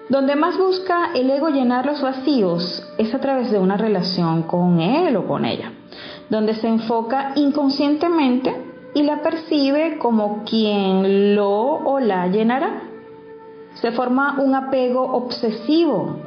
Donde 0.07 0.37
más 0.37 0.57
busca 0.57 1.11
el 1.13 1.29
ego 1.31 1.49
llenar 1.49 1.85
los 1.85 2.01
vacíos 2.01 2.81
es 2.97 3.13
a 3.13 3.19
través 3.19 3.51
de 3.51 3.59
una 3.59 3.75
relación 3.75 4.43
con 4.43 4.79
él 4.79 5.17
o 5.17 5.27
con 5.27 5.43
ella, 5.43 5.73
donde 6.29 6.55
se 6.55 6.69
enfoca 6.69 7.33
inconscientemente 7.35 8.70
y 8.93 9.03
la 9.03 9.21
percibe 9.21 9.97
como 9.97 10.43
quien 10.43 11.35
lo 11.35 11.49
o 11.49 11.99
la 11.99 12.27
llenará. 12.27 12.83
Se 13.75 13.91
forma 13.91 14.39
un 14.39 14.53
apego 14.53 15.01
obsesivo 15.01 16.17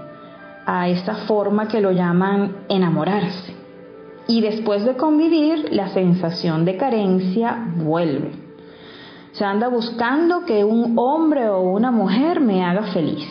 a 0.66 0.88
esa 0.88 1.14
forma 1.26 1.68
que 1.68 1.80
lo 1.80 1.92
llaman 1.92 2.64
enamorarse. 2.68 3.54
Y 4.26 4.40
después 4.40 4.84
de 4.84 4.96
convivir, 4.96 5.68
la 5.72 5.88
sensación 5.88 6.64
de 6.64 6.78
carencia 6.78 7.66
vuelve. 7.76 8.32
Se 9.32 9.44
anda 9.44 9.68
buscando 9.68 10.46
que 10.46 10.64
un 10.64 10.94
hombre 10.96 11.48
o 11.50 11.60
una 11.60 11.90
mujer 11.90 12.40
me 12.40 12.64
haga 12.64 12.84
feliz. 12.94 13.26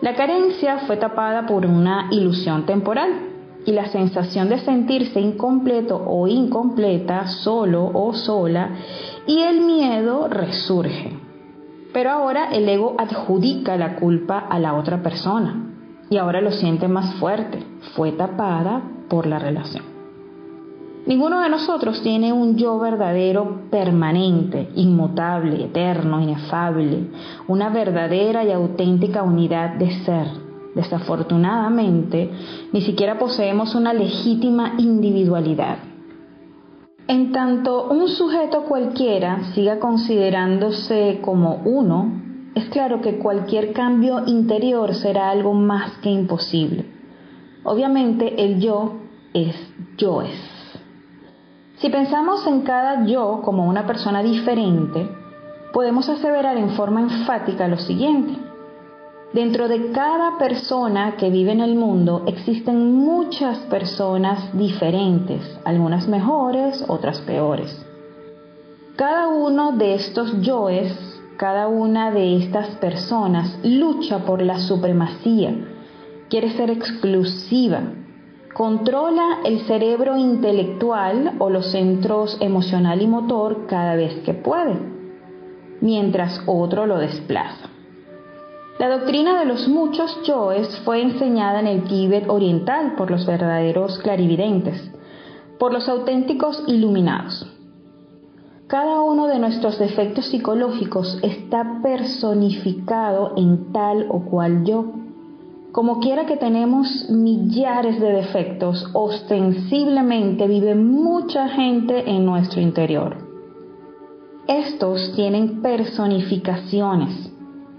La 0.00 0.14
carencia 0.14 0.78
fue 0.86 0.96
tapada 0.96 1.46
por 1.46 1.66
una 1.66 2.08
ilusión 2.10 2.64
temporal, 2.64 3.29
y 3.66 3.72
la 3.72 3.86
sensación 3.88 4.48
de 4.48 4.58
sentirse 4.60 5.20
incompleto 5.20 6.02
o 6.06 6.26
incompleta, 6.26 7.26
solo 7.26 7.90
o 7.92 8.14
sola, 8.14 8.70
y 9.26 9.40
el 9.40 9.60
miedo 9.60 10.28
resurge. 10.28 11.16
Pero 11.92 12.10
ahora 12.10 12.50
el 12.52 12.68
ego 12.68 12.94
adjudica 12.98 13.76
la 13.76 13.96
culpa 13.96 14.38
a 14.38 14.58
la 14.58 14.74
otra 14.74 15.02
persona 15.02 15.66
y 16.08 16.16
ahora 16.16 16.40
lo 16.40 16.50
siente 16.50 16.88
más 16.88 17.14
fuerte, 17.14 17.64
fue 17.94 18.12
tapada 18.12 18.82
por 19.08 19.26
la 19.26 19.38
relación. 19.38 19.84
Ninguno 21.06 21.40
de 21.40 21.48
nosotros 21.48 22.02
tiene 22.02 22.32
un 22.32 22.56
yo 22.56 22.78
verdadero 22.78 23.62
permanente, 23.70 24.68
inmutable, 24.74 25.64
eterno, 25.64 26.20
inefable, 26.20 27.08
una 27.48 27.70
verdadera 27.70 28.44
y 28.44 28.52
auténtica 28.52 29.22
unidad 29.22 29.74
de 29.74 29.90
ser 30.04 30.49
Desafortunadamente, 30.74 32.30
ni 32.72 32.80
siquiera 32.82 33.18
poseemos 33.18 33.74
una 33.74 33.92
legítima 33.92 34.74
individualidad. 34.78 35.78
En 37.08 37.32
tanto 37.32 37.88
un 37.88 38.08
sujeto 38.08 38.62
cualquiera 38.66 39.52
siga 39.54 39.80
considerándose 39.80 41.18
como 41.22 41.56
uno, 41.64 42.12
es 42.54 42.68
claro 42.68 43.00
que 43.00 43.18
cualquier 43.18 43.72
cambio 43.72 44.26
interior 44.26 44.94
será 44.94 45.30
algo 45.30 45.52
más 45.52 45.98
que 45.98 46.10
imposible. 46.10 46.84
Obviamente 47.64 48.44
el 48.44 48.60
yo 48.60 48.94
es 49.34 49.56
yoes. 49.96 50.30
Si 51.76 51.88
pensamos 51.88 52.46
en 52.46 52.60
cada 52.60 53.06
yo 53.06 53.40
como 53.42 53.66
una 53.66 53.86
persona 53.86 54.22
diferente, 54.22 55.08
podemos 55.72 56.08
aseverar 56.08 56.56
en 56.58 56.70
forma 56.70 57.00
enfática 57.00 57.68
lo 57.68 57.78
siguiente. 57.78 58.49
Dentro 59.32 59.68
de 59.68 59.92
cada 59.92 60.38
persona 60.38 61.14
que 61.16 61.30
vive 61.30 61.52
en 61.52 61.60
el 61.60 61.76
mundo 61.76 62.24
existen 62.26 62.96
muchas 62.96 63.58
personas 63.58 64.58
diferentes, 64.58 65.40
algunas 65.64 66.08
mejores, 66.08 66.84
otras 66.88 67.20
peores. 67.20 67.70
Cada 68.96 69.28
uno 69.28 69.70
de 69.70 69.94
estos 69.94 70.40
yoes, 70.40 70.92
cada 71.36 71.68
una 71.68 72.10
de 72.10 72.38
estas 72.38 72.74
personas 72.78 73.56
lucha 73.62 74.18
por 74.26 74.42
la 74.42 74.58
supremacía, 74.58 75.54
quiere 76.28 76.50
ser 76.56 76.70
exclusiva, 76.70 77.82
controla 78.52 79.38
el 79.44 79.60
cerebro 79.60 80.16
intelectual 80.16 81.36
o 81.38 81.50
los 81.50 81.70
centros 81.70 82.36
emocional 82.40 83.00
y 83.00 83.06
motor 83.06 83.68
cada 83.68 83.94
vez 83.94 84.12
que 84.24 84.34
puede, 84.34 84.74
mientras 85.80 86.42
otro 86.46 86.84
lo 86.84 86.98
desplaza. 86.98 87.70
La 88.80 88.88
doctrina 88.88 89.38
de 89.38 89.44
los 89.44 89.68
muchos 89.68 90.22
yoes 90.22 90.80
fue 90.86 91.02
enseñada 91.02 91.60
en 91.60 91.66
el 91.66 91.84
Tíbet 91.84 92.30
oriental 92.30 92.94
por 92.96 93.10
los 93.10 93.26
verdaderos 93.26 93.98
clarividentes, 93.98 94.90
por 95.58 95.74
los 95.74 95.86
auténticos 95.86 96.64
iluminados. 96.66 97.46
Cada 98.68 99.02
uno 99.02 99.26
de 99.26 99.38
nuestros 99.38 99.78
defectos 99.78 100.30
psicológicos 100.30 101.18
está 101.22 101.82
personificado 101.82 103.34
en 103.36 103.70
tal 103.70 104.06
o 104.08 104.20
cual 104.20 104.64
yo. 104.64 104.86
Como 105.72 106.00
quiera 106.00 106.24
que 106.24 106.38
tenemos 106.38 107.10
millares 107.10 108.00
de 108.00 108.12
defectos, 108.12 108.88
ostensiblemente 108.94 110.48
vive 110.48 110.74
mucha 110.74 111.50
gente 111.50 112.10
en 112.10 112.24
nuestro 112.24 112.62
interior. 112.62 113.28
Estos 114.46 115.12
tienen 115.14 115.60
personificaciones 115.60 117.29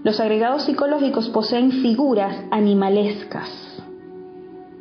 los 0.04 0.18
agregados 0.18 0.64
psicológicos 0.64 1.28
poseen 1.28 1.70
figuras 1.70 2.36
animalescas. 2.50 3.48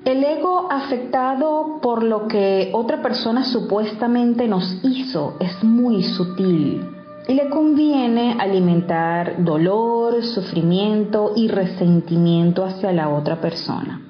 El 0.03 0.23
ego 0.23 0.67
afectado 0.71 1.79
por 1.79 2.01
lo 2.01 2.27
que 2.27 2.71
otra 2.73 3.03
persona 3.03 3.43
supuestamente 3.43 4.47
nos 4.47 4.79
hizo 4.83 5.35
es 5.39 5.63
muy 5.63 6.01
sutil 6.01 6.83
y 7.27 7.33
le 7.35 7.49
conviene 7.49 8.35
alimentar 8.39 9.43
dolor, 9.43 10.23
sufrimiento 10.23 11.33
y 11.35 11.49
resentimiento 11.49 12.65
hacia 12.65 12.91
la 12.91 13.09
otra 13.09 13.39
persona. 13.39 14.01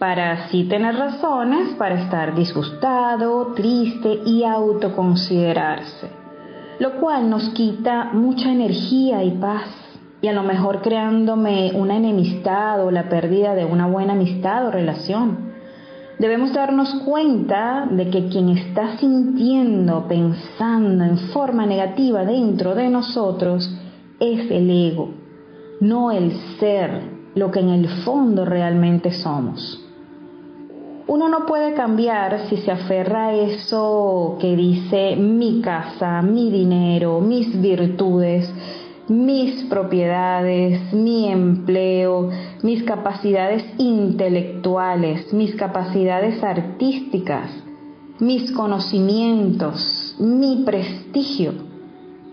Para 0.00 0.32
así 0.32 0.64
tener 0.64 0.96
razones 0.96 1.76
para 1.78 2.02
estar 2.02 2.34
disgustado, 2.34 3.54
triste 3.54 4.20
y 4.26 4.42
autoconsiderarse, 4.42 6.10
lo 6.80 6.96
cual 6.98 7.30
nos 7.30 7.50
quita 7.50 8.10
mucha 8.12 8.50
energía 8.50 9.22
y 9.22 9.30
paz 9.30 9.83
y 10.24 10.28
a 10.28 10.32
lo 10.32 10.42
mejor 10.42 10.80
creándome 10.80 11.72
una 11.74 11.98
enemistad 11.98 12.82
o 12.82 12.90
la 12.90 13.10
pérdida 13.10 13.54
de 13.54 13.66
una 13.66 13.86
buena 13.86 14.14
amistad 14.14 14.66
o 14.66 14.70
relación. 14.70 15.52
Debemos 16.18 16.54
darnos 16.54 16.94
cuenta 17.04 17.86
de 17.90 18.08
que 18.08 18.28
quien 18.28 18.48
está 18.48 18.96
sintiendo, 18.96 20.06
pensando 20.08 21.04
en 21.04 21.18
forma 21.18 21.66
negativa 21.66 22.24
dentro 22.24 22.74
de 22.74 22.88
nosotros 22.88 23.70
es 24.18 24.50
el 24.50 24.70
ego, 24.70 25.10
no 25.80 26.10
el 26.10 26.32
ser, 26.58 27.02
lo 27.34 27.50
que 27.50 27.60
en 27.60 27.68
el 27.68 27.86
fondo 28.02 28.46
realmente 28.46 29.12
somos. 29.12 29.78
Uno 31.06 31.28
no 31.28 31.44
puede 31.44 31.74
cambiar 31.74 32.48
si 32.48 32.56
se 32.56 32.70
aferra 32.70 33.26
a 33.26 33.34
eso 33.34 34.38
que 34.40 34.56
dice 34.56 35.16
mi 35.16 35.60
casa, 35.60 36.22
mi 36.22 36.50
dinero, 36.50 37.20
mis 37.20 37.60
virtudes, 37.60 38.50
mis 39.08 39.64
propiedades, 39.64 40.92
mi 40.92 41.28
empleo, 41.28 42.30
mis 42.62 42.82
capacidades 42.84 43.64
intelectuales, 43.76 45.32
mis 45.32 45.54
capacidades 45.56 46.42
artísticas, 46.42 47.50
mis 48.18 48.50
conocimientos, 48.52 50.16
mi 50.18 50.62
prestigio. 50.64 51.52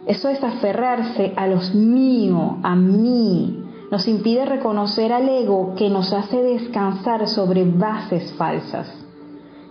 Eso 0.08 0.30
es 0.30 0.44
aferrarse 0.44 1.34
a 1.36 1.48
los 1.48 1.76
mío, 1.76 2.58
a 2.64 2.76
mí. 2.76 3.66
Nos 3.92 4.08
impide 4.08 4.46
reconocer 4.46 5.12
al 5.12 5.28
ego 5.28 5.76
que 5.76 5.90
nos 5.90 6.14
hace 6.14 6.42
descansar 6.42 7.28
sobre 7.28 7.66
bases 7.66 8.32
falsas. 8.34 8.88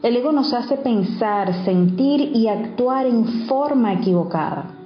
El 0.03 0.17
ego 0.17 0.33
nos 0.33 0.53
hace 0.53 0.77
pensar, 0.77 1.65
sentir 1.65 2.21
y 2.35 2.49
actuar 2.49 3.07
en 3.07 3.47
forma 3.47 3.95
equivocada. 3.95 4.80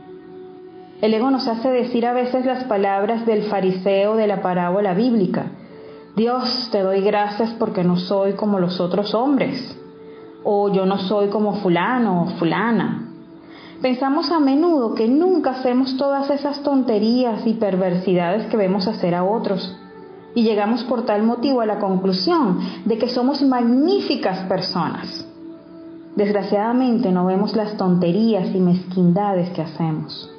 El 1.00 1.12
ego 1.12 1.30
nos 1.30 1.48
hace 1.48 1.70
decir 1.70 2.07
a 2.07 2.12
veces 2.12 2.46
las 2.46 2.64
palabras 2.64 3.26
del 3.26 3.44
fariseo 3.44 4.16
de 4.16 4.26
la 4.26 4.40
parábola 4.42 4.94
bíblica. 4.94 5.46
Dios, 6.16 6.68
te 6.70 6.80
doy 6.83 7.00
gracias 7.00 7.50
porque 7.59 7.83
no 7.83 7.96
soy 7.96 8.35
como 8.35 8.61
los 8.61 8.80
otros 8.80 9.14
hombres. 9.14 9.76
O 10.44 10.72
yo 10.72 10.87
no 10.87 10.98
soy 10.98 11.28
como 11.28 11.54
fulano 11.57 12.22
o 12.22 12.26
fulana. 12.38 13.09
Pensamos 13.83 14.30
a 14.30 14.38
menudo 14.38 14.94
que 14.94 15.09
nunca 15.09 15.50
hacemos 15.50 15.96
todas 15.96 16.30
esas 16.30 16.62
tonterías 16.62 17.46
y 17.46 17.54
perversidades 17.54 18.46
que 18.46 18.57
vemos 18.57 18.87
hacer 18.87 19.14
a 19.14 19.24
otros. 19.24 19.76
Y 20.35 20.44
llegamos 20.44 20.85
por 20.85 21.04
tal 21.04 21.22
motivo 21.22 21.61
a 21.61 21.66
la 21.66 21.80
conclusión 21.80 22.61
de 22.85 22.96
que 22.96 23.09
somos 23.09 23.42
magníficas 23.42 24.46
personas. 24.48 25.26
Desgraciadamente 26.16 27.11
no 27.11 27.26
vemos 27.26 27.57
las 27.57 27.76
tonterías 27.76 28.54
y 28.54 28.61
mezquindades 28.61 29.50
que 29.50 29.62
hacemos. 29.62 30.30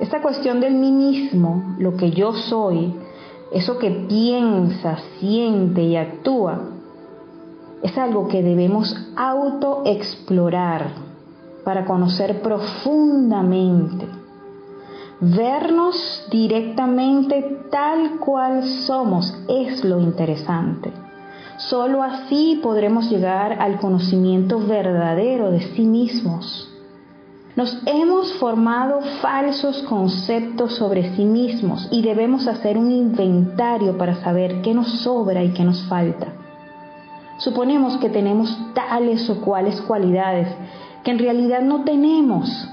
Esta 0.00 0.22
cuestión 0.22 0.60
del 0.60 0.74
mí 0.74 0.90
mismo, 0.90 1.74
lo 1.78 1.96
que 1.96 2.10
yo 2.10 2.32
soy, 2.32 2.94
eso 3.52 3.78
que 3.78 3.90
piensa, 3.90 4.98
siente 5.18 5.82
y 5.82 5.96
actúa, 5.96 6.70
es 7.82 7.96
algo 7.98 8.26
que 8.26 8.42
debemos 8.42 8.96
autoexplorar 9.14 10.92
para 11.64 11.84
conocer 11.84 12.40
profundamente. 12.40 14.06
Vernos 15.20 16.26
directamente 16.30 17.66
tal 17.70 18.18
cual 18.20 18.64
somos 18.64 19.34
es 19.48 19.84
lo 19.84 20.00
interesante. 20.00 20.90
Solo 21.58 22.02
así 22.02 22.58
podremos 22.62 23.10
llegar 23.10 23.60
al 23.60 23.78
conocimiento 23.78 24.60
verdadero 24.60 25.50
de 25.50 25.60
sí 25.60 25.84
mismos. 25.84 26.69
Nos 27.56 27.82
hemos 27.84 28.32
formado 28.34 29.00
falsos 29.20 29.82
conceptos 29.82 30.76
sobre 30.76 31.16
sí 31.16 31.24
mismos 31.24 31.88
y 31.90 32.00
debemos 32.00 32.46
hacer 32.46 32.78
un 32.78 32.92
inventario 32.92 33.98
para 33.98 34.14
saber 34.22 34.62
qué 34.62 34.72
nos 34.72 35.00
sobra 35.00 35.42
y 35.42 35.50
qué 35.50 35.64
nos 35.64 35.82
falta. 35.88 36.28
Suponemos 37.38 37.96
que 37.96 38.08
tenemos 38.08 38.56
tales 38.74 39.28
o 39.30 39.40
cuales 39.40 39.80
cualidades 39.80 40.46
que 41.02 41.10
en 41.10 41.18
realidad 41.18 41.62
no 41.62 41.82
tenemos 41.82 42.68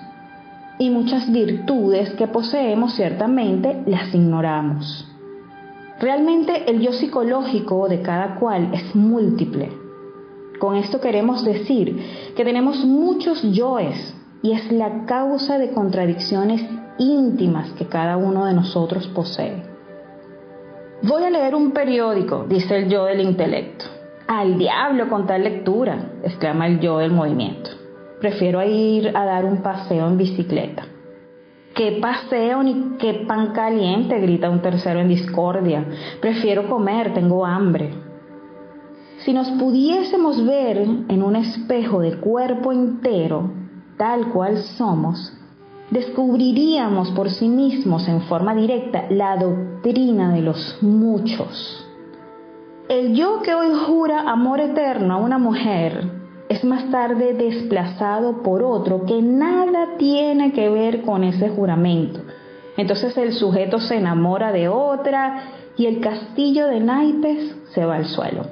y 0.77 0.91
muchas 0.91 1.31
virtudes 1.31 2.11
que 2.11 2.27
poseemos 2.27 2.93
ciertamente 2.93 3.81
las 3.87 4.13
ignoramos. 4.13 5.07
Realmente 5.99 6.69
el 6.69 6.81
yo 6.81 6.93
psicológico 6.93 7.89
de 7.89 8.03
cada 8.03 8.35
cual 8.35 8.69
es 8.73 8.95
múltiple. 8.95 9.71
Con 10.59 10.75
esto 10.75 11.01
queremos 11.01 11.43
decir 11.43 12.33
que 12.35 12.45
tenemos 12.45 12.85
muchos 12.85 13.41
yoes 13.41 14.13
y 14.41 14.51
es 14.53 14.71
la 14.71 15.05
causa 15.05 15.57
de 15.57 15.71
contradicciones 15.71 16.61
íntimas 16.97 17.71
que 17.71 17.85
cada 17.85 18.17
uno 18.17 18.45
de 18.45 18.53
nosotros 18.53 19.07
posee. 19.07 19.63
Voy 21.03 21.23
a 21.23 21.29
leer 21.29 21.55
un 21.55 21.71
periódico, 21.71 22.45
dice 22.47 22.77
el 22.77 22.89
yo 22.89 23.05
del 23.05 23.21
intelecto. 23.21 23.85
Al 24.27 24.57
diablo 24.57 25.07
con 25.09 25.27
tal 25.27 25.43
lectura, 25.43 26.11
exclama 26.23 26.67
el 26.67 26.79
yo 26.79 26.97
del 26.97 27.11
movimiento. 27.11 27.69
Prefiero 28.19 28.63
ir 28.63 29.15
a 29.15 29.25
dar 29.25 29.45
un 29.45 29.61
paseo 29.61 30.07
en 30.07 30.17
bicicleta. 30.17 30.85
¿Qué 31.75 31.99
paseo 32.01 32.63
ni 32.63 32.97
qué 32.97 33.25
pan 33.27 33.53
caliente? 33.53 34.19
grita 34.19 34.49
un 34.49 34.63
tercero 34.63 34.99
en 34.99 35.07
discordia. 35.07 35.85
Prefiero 36.19 36.67
comer, 36.67 37.13
tengo 37.13 37.45
hambre. 37.45 37.91
Si 39.19 39.31
nos 39.33 39.49
pudiésemos 39.51 40.43
ver 40.43 40.77
en 40.79 41.21
un 41.21 41.35
espejo 41.35 42.01
de 42.01 42.17
cuerpo 42.17 42.71
entero, 42.71 43.51
tal 43.97 44.29
cual 44.29 44.57
somos, 44.77 45.33
descubriríamos 45.89 47.11
por 47.11 47.29
sí 47.29 47.47
mismos 47.47 48.07
en 48.07 48.21
forma 48.21 48.53
directa 48.53 49.05
la 49.09 49.37
doctrina 49.37 50.33
de 50.33 50.41
los 50.41 50.77
muchos. 50.81 51.83
El 52.89 53.15
yo 53.15 53.41
que 53.41 53.53
hoy 53.53 53.69
jura 53.85 54.29
amor 54.31 54.59
eterno 54.59 55.15
a 55.15 55.17
una 55.17 55.37
mujer 55.37 56.09
es 56.47 56.63
más 56.63 56.89
tarde 56.89 57.33
desplazado 57.33 58.41
por 58.43 58.63
otro 58.63 59.05
que 59.05 59.21
nada 59.21 59.97
tiene 59.97 60.53
que 60.53 60.69
ver 60.69 61.01
con 61.01 61.23
ese 61.23 61.49
juramento. 61.49 62.21
Entonces 62.77 63.17
el 63.17 63.33
sujeto 63.33 63.79
se 63.79 63.97
enamora 63.97 64.51
de 64.51 64.69
otra 64.69 65.43
y 65.75 65.87
el 65.87 65.99
castillo 65.99 66.67
de 66.67 66.79
naipes 66.79 67.57
se 67.73 67.83
va 67.83 67.95
al 67.95 68.05
suelo. 68.05 68.43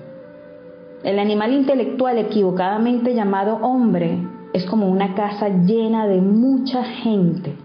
El 1.04 1.20
animal 1.20 1.54
intelectual 1.54 2.18
equivocadamente 2.18 3.14
llamado 3.14 3.58
hombre 3.58 4.20
es 4.56 4.66
como 4.66 4.88
una 4.88 5.16
casa 5.16 5.49
llena 5.49 6.08
de 6.08 6.22
mucha 6.22 6.82
gente. 6.86 7.58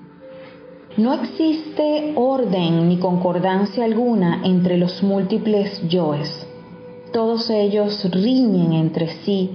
No 0.97 1.15
existe 1.15 2.15
orden 2.17 2.89
ni 2.89 2.99
concordancia 2.99 3.85
alguna 3.85 4.41
entre 4.43 4.77
los 4.77 5.01
múltiples 5.01 5.89
yoes. 5.89 6.49
Todos 7.13 7.49
ellos 7.49 8.05
riñen 8.11 8.73
entre 8.73 9.07
sí 9.23 9.51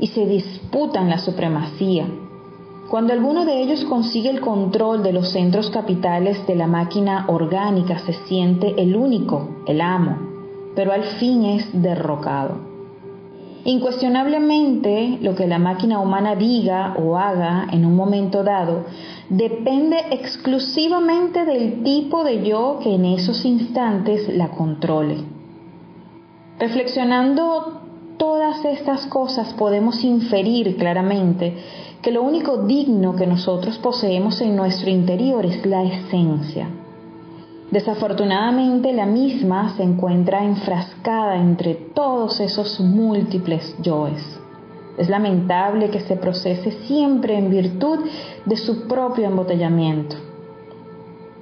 y 0.00 0.08
se 0.08 0.26
disputan 0.26 1.08
la 1.08 1.18
supremacía. 1.18 2.08
Cuando 2.90 3.12
alguno 3.12 3.44
de 3.44 3.62
ellos 3.62 3.84
consigue 3.84 4.30
el 4.30 4.40
control 4.40 5.04
de 5.04 5.12
los 5.12 5.28
centros 5.30 5.70
capitales 5.70 6.44
de 6.48 6.56
la 6.56 6.66
máquina 6.66 7.26
orgánica, 7.28 8.00
se 8.00 8.14
siente 8.26 8.74
el 8.82 8.96
único, 8.96 9.48
el 9.68 9.80
amo, 9.80 10.18
pero 10.74 10.92
al 10.92 11.04
fin 11.04 11.44
es 11.44 11.68
derrocado. 11.72 12.69
Incuestionablemente, 13.64 15.18
lo 15.20 15.34
que 15.34 15.46
la 15.46 15.58
máquina 15.58 16.00
humana 16.00 16.34
diga 16.34 16.94
o 16.98 17.18
haga 17.18 17.66
en 17.70 17.84
un 17.84 17.94
momento 17.94 18.42
dado 18.42 18.86
depende 19.28 19.98
exclusivamente 20.10 21.44
del 21.44 21.82
tipo 21.82 22.24
de 22.24 22.42
yo 22.42 22.78
que 22.82 22.94
en 22.94 23.04
esos 23.04 23.44
instantes 23.44 24.34
la 24.34 24.48
controle. 24.48 25.18
Reflexionando 26.58 27.82
todas 28.16 28.64
estas 28.64 29.06
cosas 29.06 29.52
podemos 29.52 30.04
inferir 30.04 30.76
claramente 30.76 31.56
que 32.00 32.12
lo 32.12 32.22
único 32.22 32.64
digno 32.64 33.14
que 33.14 33.26
nosotros 33.26 33.76
poseemos 33.78 34.40
en 34.40 34.56
nuestro 34.56 34.88
interior 34.88 35.44
es 35.44 35.64
la 35.66 35.82
esencia. 35.82 36.79
Desafortunadamente 37.70 38.92
la 38.92 39.06
misma 39.06 39.76
se 39.76 39.84
encuentra 39.84 40.44
enfrascada 40.44 41.36
entre 41.36 41.74
todos 41.74 42.40
esos 42.40 42.80
múltiples 42.80 43.76
yoes. 43.80 44.40
Es 44.98 45.08
lamentable 45.08 45.88
que 45.90 46.00
se 46.00 46.16
procese 46.16 46.72
siempre 46.86 47.38
en 47.38 47.48
virtud 47.48 48.00
de 48.44 48.56
su 48.56 48.88
propio 48.88 49.26
embotellamiento. 49.26 50.16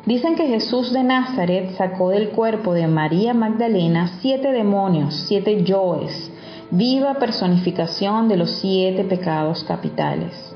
Dicen 0.04 0.36
que 0.36 0.46
Jesús 0.46 0.92
de 0.92 1.02
Nazaret 1.02 1.76
sacó 1.76 2.10
del 2.10 2.28
cuerpo 2.30 2.74
de 2.74 2.86
María 2.86 3.32
Magdalena 3.32 4.18
siete 4.20 4.52
demonios, 4.52 5.14
siete 5.26 5.64
yoes, 5.64 6.30
viva 6.70 7.14
personificación 7.14 8.28
de 8.28 8.36
los 8.36 8.50
siete 8.50 9.04
pecados 9.04 9.64
capitales. 9.64 10.54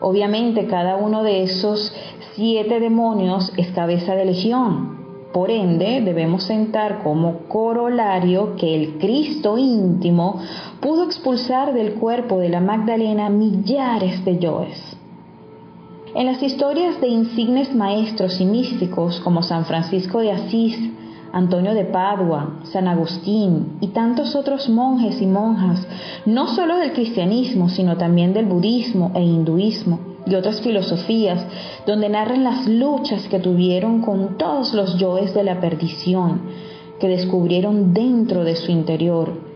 Obviamente 0.00 0.66
cada 0.66 0.96
uno 0.96 1.22
de 1.22 1.42
esos 1.42 1.94
siete 2.36 2.80
demonios 2.80 3.50
es 3.56 3.68
cabeza 3.68 4.14
de 4.14 4.26
legión. 4.26 4.94
Por 5.32 5.50
ende, 5.50 6.02
debemos 6.02 6.44
sentar 6.44 7.02
como 7.02 7.48
corolario 7.48 8.56
que 8.56 8.74
el 8.74 8.98
Cristo 8.98 9.56
íntimo 9.56 10.40
pudo 10.80 11.04
expulsar 11.04 11.72
del 11.72 11.94
cuerpo 11.94 12.38
de 12.38 12.50
la 12.50 12.60
Magdalena 12.60 13.30
millares 13.30 14.22
de 14.24 14.38
yoes. 14.38 14.96
En 16.14 16.26
las 16.26 16.42
historias 16.42 17.00
de 17.00 17.08
insignes 17.08 17.74
maestros 17.74 18.38
y 18.40 18.44
místicos 18.44 19.20
como 19.20 19.42
San 19.42 19.64
Francisco 19.64 20.20
de 20.20 20.32
Asís, 20.32 20.78
Antonio 21.32 21.72
de 21.72 21.84
Padua, 21.86 22.60
San 22.64 22.86
Agustín 22.86 23.78
y 23.80 23.88
tantos 23.88 24.36
otros 24.36 24.68
monjes 24.68 25.20
y 25.22 25.26
monjas, 25.26 25.86
no 26.26 26.48
solo 26.48 26.76
del 26.76 26.92
cristianismo, 26.92 27.70
sino 27.70 27.96
también 27.96 28.34
del 28.34 28.44
budismo 28.44 29.12
e 29.14 29.22
hinduismo 29.22 30.15
y 30.26 30.34
otras 30.34 30.60
filosofías, 30.60 31.44
donde 31.86 32.08
narran 32.08 32.44
las 32.44 32.66
luchas 32.66 33.28
que 33.28 33.38
tuvieron 33.38 34.02
con 34.02 34.36
todos 34.36 34.74
los 34.74 34.98
yoes 34.98 35.34
de 35.34 35.44
la 35.44 35.60
perdición, 35.60 36.42
que 36.98 37.08
descubrieron 37.08 37.94
dentro 37.94 38.44
de 38.44 38.56
su 38.56 38.72
interior 38.72 39.46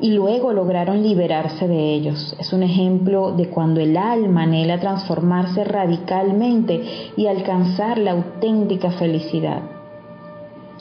y 0.00 0.12
luego 0.12 0.52
lograron 0.52 1.02
liberarse 1.02 1.68
de 1.68 1.94
ellos. 1.94 2.34
Es 2.38 2.52
un 2.52 2.62
ejemplo 2.62 3.32
de 3.32 3.48
cuando 3.48 3.80
el 3.80 3.96
alma 3.96 4.44
anhela 4.44 4.80
transformarse 4.80 5.64
radicalmente 5.64 7.12
y 7.16 7.26
alcanzar 7.26 7.98
la 7.98 8.12
auténtica 8.12 8.90
felicidad. 8.92 9.62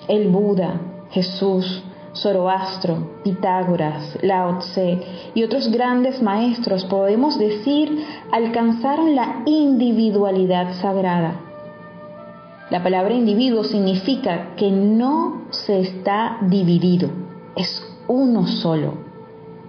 El 0.07 0.29
Buda, 0.29 0.79
Jesús, 1.11 1.83
Zoroastro, 2.13 3.21
Pitágoras, 3.23 4.17
Lao 4.21 4.59
Tse 4.59 5.01
y 5.33 5.43
otros 5.43 5.71
grandes 5.71 6.21
maestros, 6.21 6.85
podemos 6.85 7.37
decir, 7.37 8.05
alcanzaron 8.31 9.15
la 9.15 9.43
individualidad 9.45 10.73
sagrada. 10.81 11.41
La 12.69 12.83
palabra 12.83 13.13
individuo 13.13 13.63
significa 13.63 14.55
que 14.55 14.69
no 14.71 15.41
se 15.49 15.79
está 15.79 16.37
dividido, 16.41 17.09
es 17.55 17.83
uno 18.07 18.47
solo. 18.47 18.93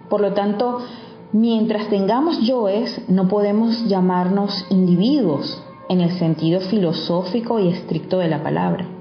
Por 0.09 0.21
lo 0.21 0.33
tanto, 0.35 0.81
mientras 1.33 1.89
tengamos 1.89 2.41
yoes, 2.41 3.01
no 3.09 3.29
podemos 3.29 3.89
llamarnos 3.89 4.67
individuos 4.71 5.63
en 5.89 6.01
el 6.01 6.19
sentido 6.19 6.61
filosófico 6.61 7.59
y 7.59 7.69
estricto 7.69 8.19
de 8.19 8.29
la 8.29 8.43
palabra. 8.43 9.00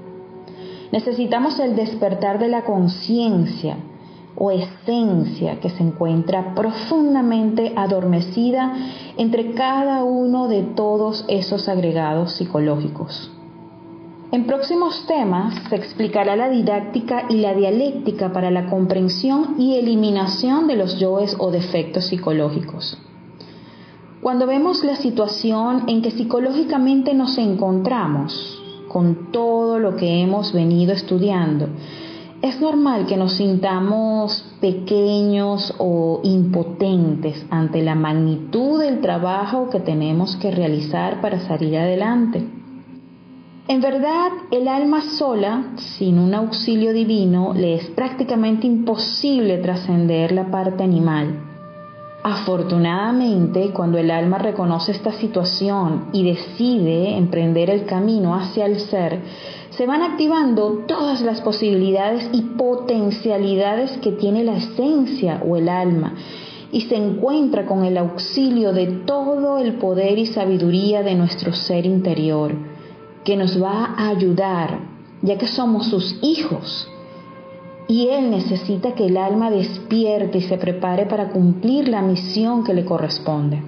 Necesitamos 0.92 1.58
el 1.60 1.76
despertar 1.76 2.38
de 2.38 2.48
la 2.48 2.64
conciencia 2.64 3.76
o 4.36 4.50
esencia 4.50 5.60
que 5.60 5.70
se 5.70 5.82
encuentra 5.82 6.54
profundamente 6.54 7.72
adormecida 7.76 8.74
entre 9.16 9.52
cada 9.52 10.02
uno 10.04 10.48
de 10.48 10.62
todos 10.62 11.24
esos 11.28 11.68
agregados 11.68 12.32
psicológicos. 12.32 13.30
En 14.32 14.46
próximos 14.46 15.06
temas 15.06 15.54
se 15.68 15.76
explicará 15.76 16.36
la 16.36 16.48
didáctica 16.48 17.24
y 17.28 17.38
la 17.38 17.52
dialéctica 17.52 18.32
para 18.32 18.50
la 18.52 18.66
comprensión 18.66 19.56
y 19.58 19.74
eliminación 19.74 20.68
de 20.68 20.76
los 20.76 21.00
yoes 21.00 21.34
o 21.38 21.50
defectos 21.50 22.06
psicológicos. 22.06 22.96
Cuando 24.22 24.46
vemos 24.46 24.84
la 24.84 24.96
situación 24.96 25.84
en 25.88 26.02
que 26.02 26.12
psicológicamente 26.12 27.12
nos 27.14 27.38
encontramos, 27.38 28.59
con 28.90 29.30
todo 29.30 29.78
lo 29.78 29.94
que 29.96 30.20
hemos 30.20 30.52
venido 30.52 30.92
estudiando, 30.92 31.68
es 32.42 32.58
normal 32.60 33.06
que 33.06 33.16
nos 33.16 33.34
sintamos 33.34 34.44
pequeños 34.60 35.74
o 35.78 36.20
impotentes 36.24 37.46
ante 37.50 37.82
la 37.82 37.94
magnitud 37.94 38.80
del 38.80 39.00
trabajo 39.00 39.68
que 39.68 39.80
tenemos 39.80 40.36
que 40.36 40.50
realizar 40.50 41.20
para 41.20 41.40
salir 41.40 41.76
adelante. 41.76 42.42
En 43.68 43.80
verdad, 43.80 44.32
el 44.50 44.68
alma 44.68 45.02
sola, 45.18 45.74
sin 45.98 46.18
un 46.18 46.34
auxilio 46.34 46.92
divino, 46.92 47.52
le 47.54 47.74
es 47.74 47.86
prácticamente 47.90 48.66
imposible 48.66 49.58
trascender 49.58 50.32
la 50.32 50.50
parte 50.50 50.82
animal. 50.82 51.49
Afortunadamente, 52.22 53.70
cuando 53.70 53.96
el 53.96 54.10
alma 54.10 54.36
reconoce 54.36 54.92
esta 54.92 55.12
situación 55.12 56.08
y 56.12 56.22
decide 56.22 57.16
emprender 57.16 57.70
el 57.70 57.86
camino 57.86 58.34
hacia 58.34 58.66
el 58.66 58.78
ser, 58.80 59.20
se 59.70 59.86
van 59.86 60.02
activando 60.02 60.84
todas 60.86 61.22
las 61.22 61.40
posibilidades 61.40 62.28
y 62.32 62.42
potencialidades 62.42 63.96
que 63.98 64.12
tiene 64.12 64.44
la 64.44 64.58
esencia 64.58 65.42
o 65.48 65.56
el 65.56 65.70
alma 65.70 66.14
y 66.72 66.82
se 66.82 66.96
encuentra 66.96 67.64
con 67.64 67.84
el 67.84 67.96
auxilio 67.96 68.72
de 68.74 68.86
todo 69.06 69.58
el 69.58 69.74
poder 69.74 70.18
y 70.18 70.26
sabiduría 70.26 71.02
de 71.02 71.14
nuestro 71.14 71.54
ser 71.54 71.86
interior 71.86 72.52
que 73.24 73.36
nos 73.36 73.60
va 73.62 73.94
a 73.96 74.08
ayudar, 74.08 74.80
ya 75.22 75.38
que 75.38 75.48
somos 75.48 75.86
sus 75.86 76.18
hijos. 76.22 76.88
Y 77.90 78.06
Él 78.06 78.30
necesita 78.30 78.92
que 78.92 79.06
el 79.06 79.16
alma 79.16 79.50
despierte 79.50 80.38
y 80.38 80.42
se 80.42 80.58
prepare 80.58 81.06
para 81.06 81.30
cumplir 81.30 81.88
la 81.88 82.02
misión 82.02 82.62
que 82.62 82.72
le 82.72 82.84
corresponde. 82.84 83.64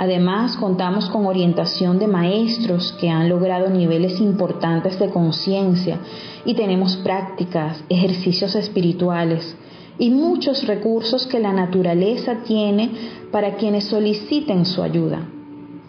Además, 0.00 0.56
contamos 0.56 1.08
con 1.10 1.24
orientación 1.24 2.00
de 2.00 2.08
maestros 2.08 2.90
que 3.00 3.08
han 3.10 3.28
logrado 3.28 3.70
niveles 3.70 4.20
importantes 4.20 4.98
de 4.98 5.10
conciencia 5.10 6.00
y 6.44 6.54
tenemos 6.54 6.96
prácticas, 6.96 7.84
ejercicios 7.88 8.56
espirituales 8.56 9.56
y 9.96 10.10
muchos 10.10 10.66
recursos 10.66 11.24
que 11.28 11.38
la 11.38 11.52
naturaleza 11.52 12.38
tiene 12.44 12.90
para 13.30 13.54
quienes 13.54 13.84
soliciten 13.84 14.66
su 14.66 14.82
ayuda 14.82 15.28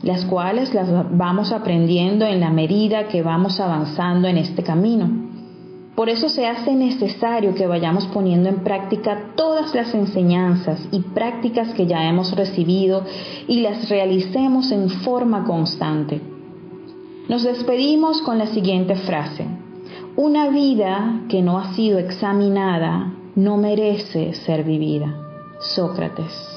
las 0.03 0.23
cuales 0.25 0.75
las 0.75 0.87
vamos 1.17 1.51
aprendiendo 1.51 2.27
en 2.27 2.39
la 2.39 2.51
medida 2.51 3.07
que 3.07 3.23
vamos 3.23 3.59
avanzando 3.59 4.27
en 4.27 4.37
este 4.37 4.61
camino. 4.61 5.34
Por 5.95 6.09
eso 6.09 6.27
se 6.27 6.45
hace 6.45 6.75
necesario 6.75 7.55
que 7.55 7.67
vayamos 7.67 8.05
poniendo 8.07 8.49
en 8.49 8.63
práctica 8.63 9.31
todas 9.35 9.73
las 9.73 9.93
enseñanzas 9.93 10.85
y 10.91 10.99
prácticas 10.99 11.73
que 11.73 11.87
ya 11.87 12.03
hemos 12.09 12.35
recibido 12.35 13.03
y 13.47 13.61
las 13.61 13.87
realicemos 13.87 14.71
en 14.71 14.89
forma 14.89 15.45
constante. 15.45 16.21
Nos 17.29 17.43
despedimos 17.43 18.21
con 18.21 18.37
la 18.37 18.47
siguiente 18.47 18.95
frase. 18.95 19.45
Una 20.17 20.49
vida 20.49 21.21
que 21.29 21.41
no 21.41 21.57
ha 21.57 21.73
sido 21.73 21.97
examinada 21.97 23.13
no 23.35 23.57
merece 23.57 24.33
ser 24.33 24.63
vivida. 24.63 25.15
Sócrates. 25.59 26.54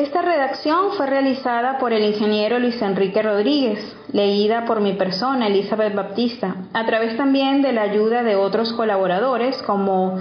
Esta 0.00 0.22
redacción 0.22 0.92
fue 0.96 1.06
realizada 1.06 1.76
por 1.76 1.92
el 1.92 2.02
ingeniero 2.02 2.58
Luis 2.58 2.80
Enrique 2.80 3.20
Rodríguez, 3.20 3.78
leída 4.10 4.64
por 4.64 4.80
mi 4.80 4.94
persona, 4.94 5.48
Elizabeth 5.48 5.94
Baptista, 5.94 6.56
a 6.72 6.86
través 6.86 7.18
también 7.18 7.60
de 7.60 7.74
la 7.74 7.82
ayuda 7.82 8.22
de 8.22 8.34
otros 8.34 8.72
colaboradores 8.72 9.60
como 9.60 10.18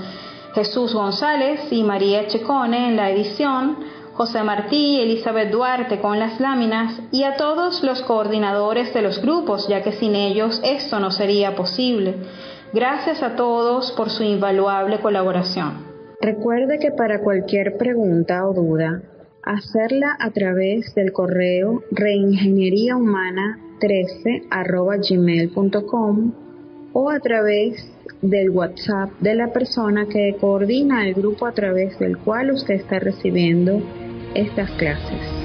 Jesús 0.53 0.93
González 0.93 1.61
y 1.71 1.83
María 1.83 2.27
Checone 2.27 2.89
en 2.89 2.97
la 2.97 3.09
edición, 3.09 3.77
José 4.15 4.43
Martí 4.43 4.97
y 4.97 5.01
Elizabeth 5.01 5.49
Duarte 5.49 6.01
con 6.01 6.19
las 6.19 6.41
láminas 6.41 6.99
y 7.13 7.23
a 7.23 7.37
todos 7.37 7.81
los 7.81 8.01
coordinadores 8.01 8.93
de 8.93 9.01
los 9.01 9.21
grupos, 9.21 9.69
ya 9.69 9.81
que 9.81 9.93
sin 9.93 10.13
ellos 10.13 10.59
esto 10.65 10.99
no 10.99 11.09
sería 11.09 11.55
posible. 11.55 12.17
Gracias 12.73 13.23
a 13.23 13.37
todos 13.37 13.93
por 13.93 14.09
su 14.09 14.23
invaluable 14.23 14.99
colaboración. 14.99 15.85
Recuerde 16.19 16.79
que 16.79 16.91
para 16.91 17.21
cualquier 17.21 17.77
pregunta 17.77 18.45
o 18.45 18.53
duda, 18.53 19.01
hacerla 19.43 20.17
a 20.19 20.31
través 20.31 20.95
del 20.95 21.11
correo 21.11 21.83
reingenieriahumana13 21.91 24.45
o 26.93 27.09
a 27.09 27.19
través 27.19 27.91
del 28.21 28.49
WhatsApp 28.49 29.11
de 29.19 29.35
la 29.35 29.53
persona 29.53 30.07
que 30.07 30.35
coordina 30.39 31.05
el 31.07 31.13
grupo 31.13 31.45
a 31.45 31.53
través 31.53 31.99
del 31.99 32.17
cual 32.17 32.51
usted 32.51 32.75
está 32.75 32.99
recibiendo 32.99 33.81
estas 34.33 34.69
clases. 34.71 35.38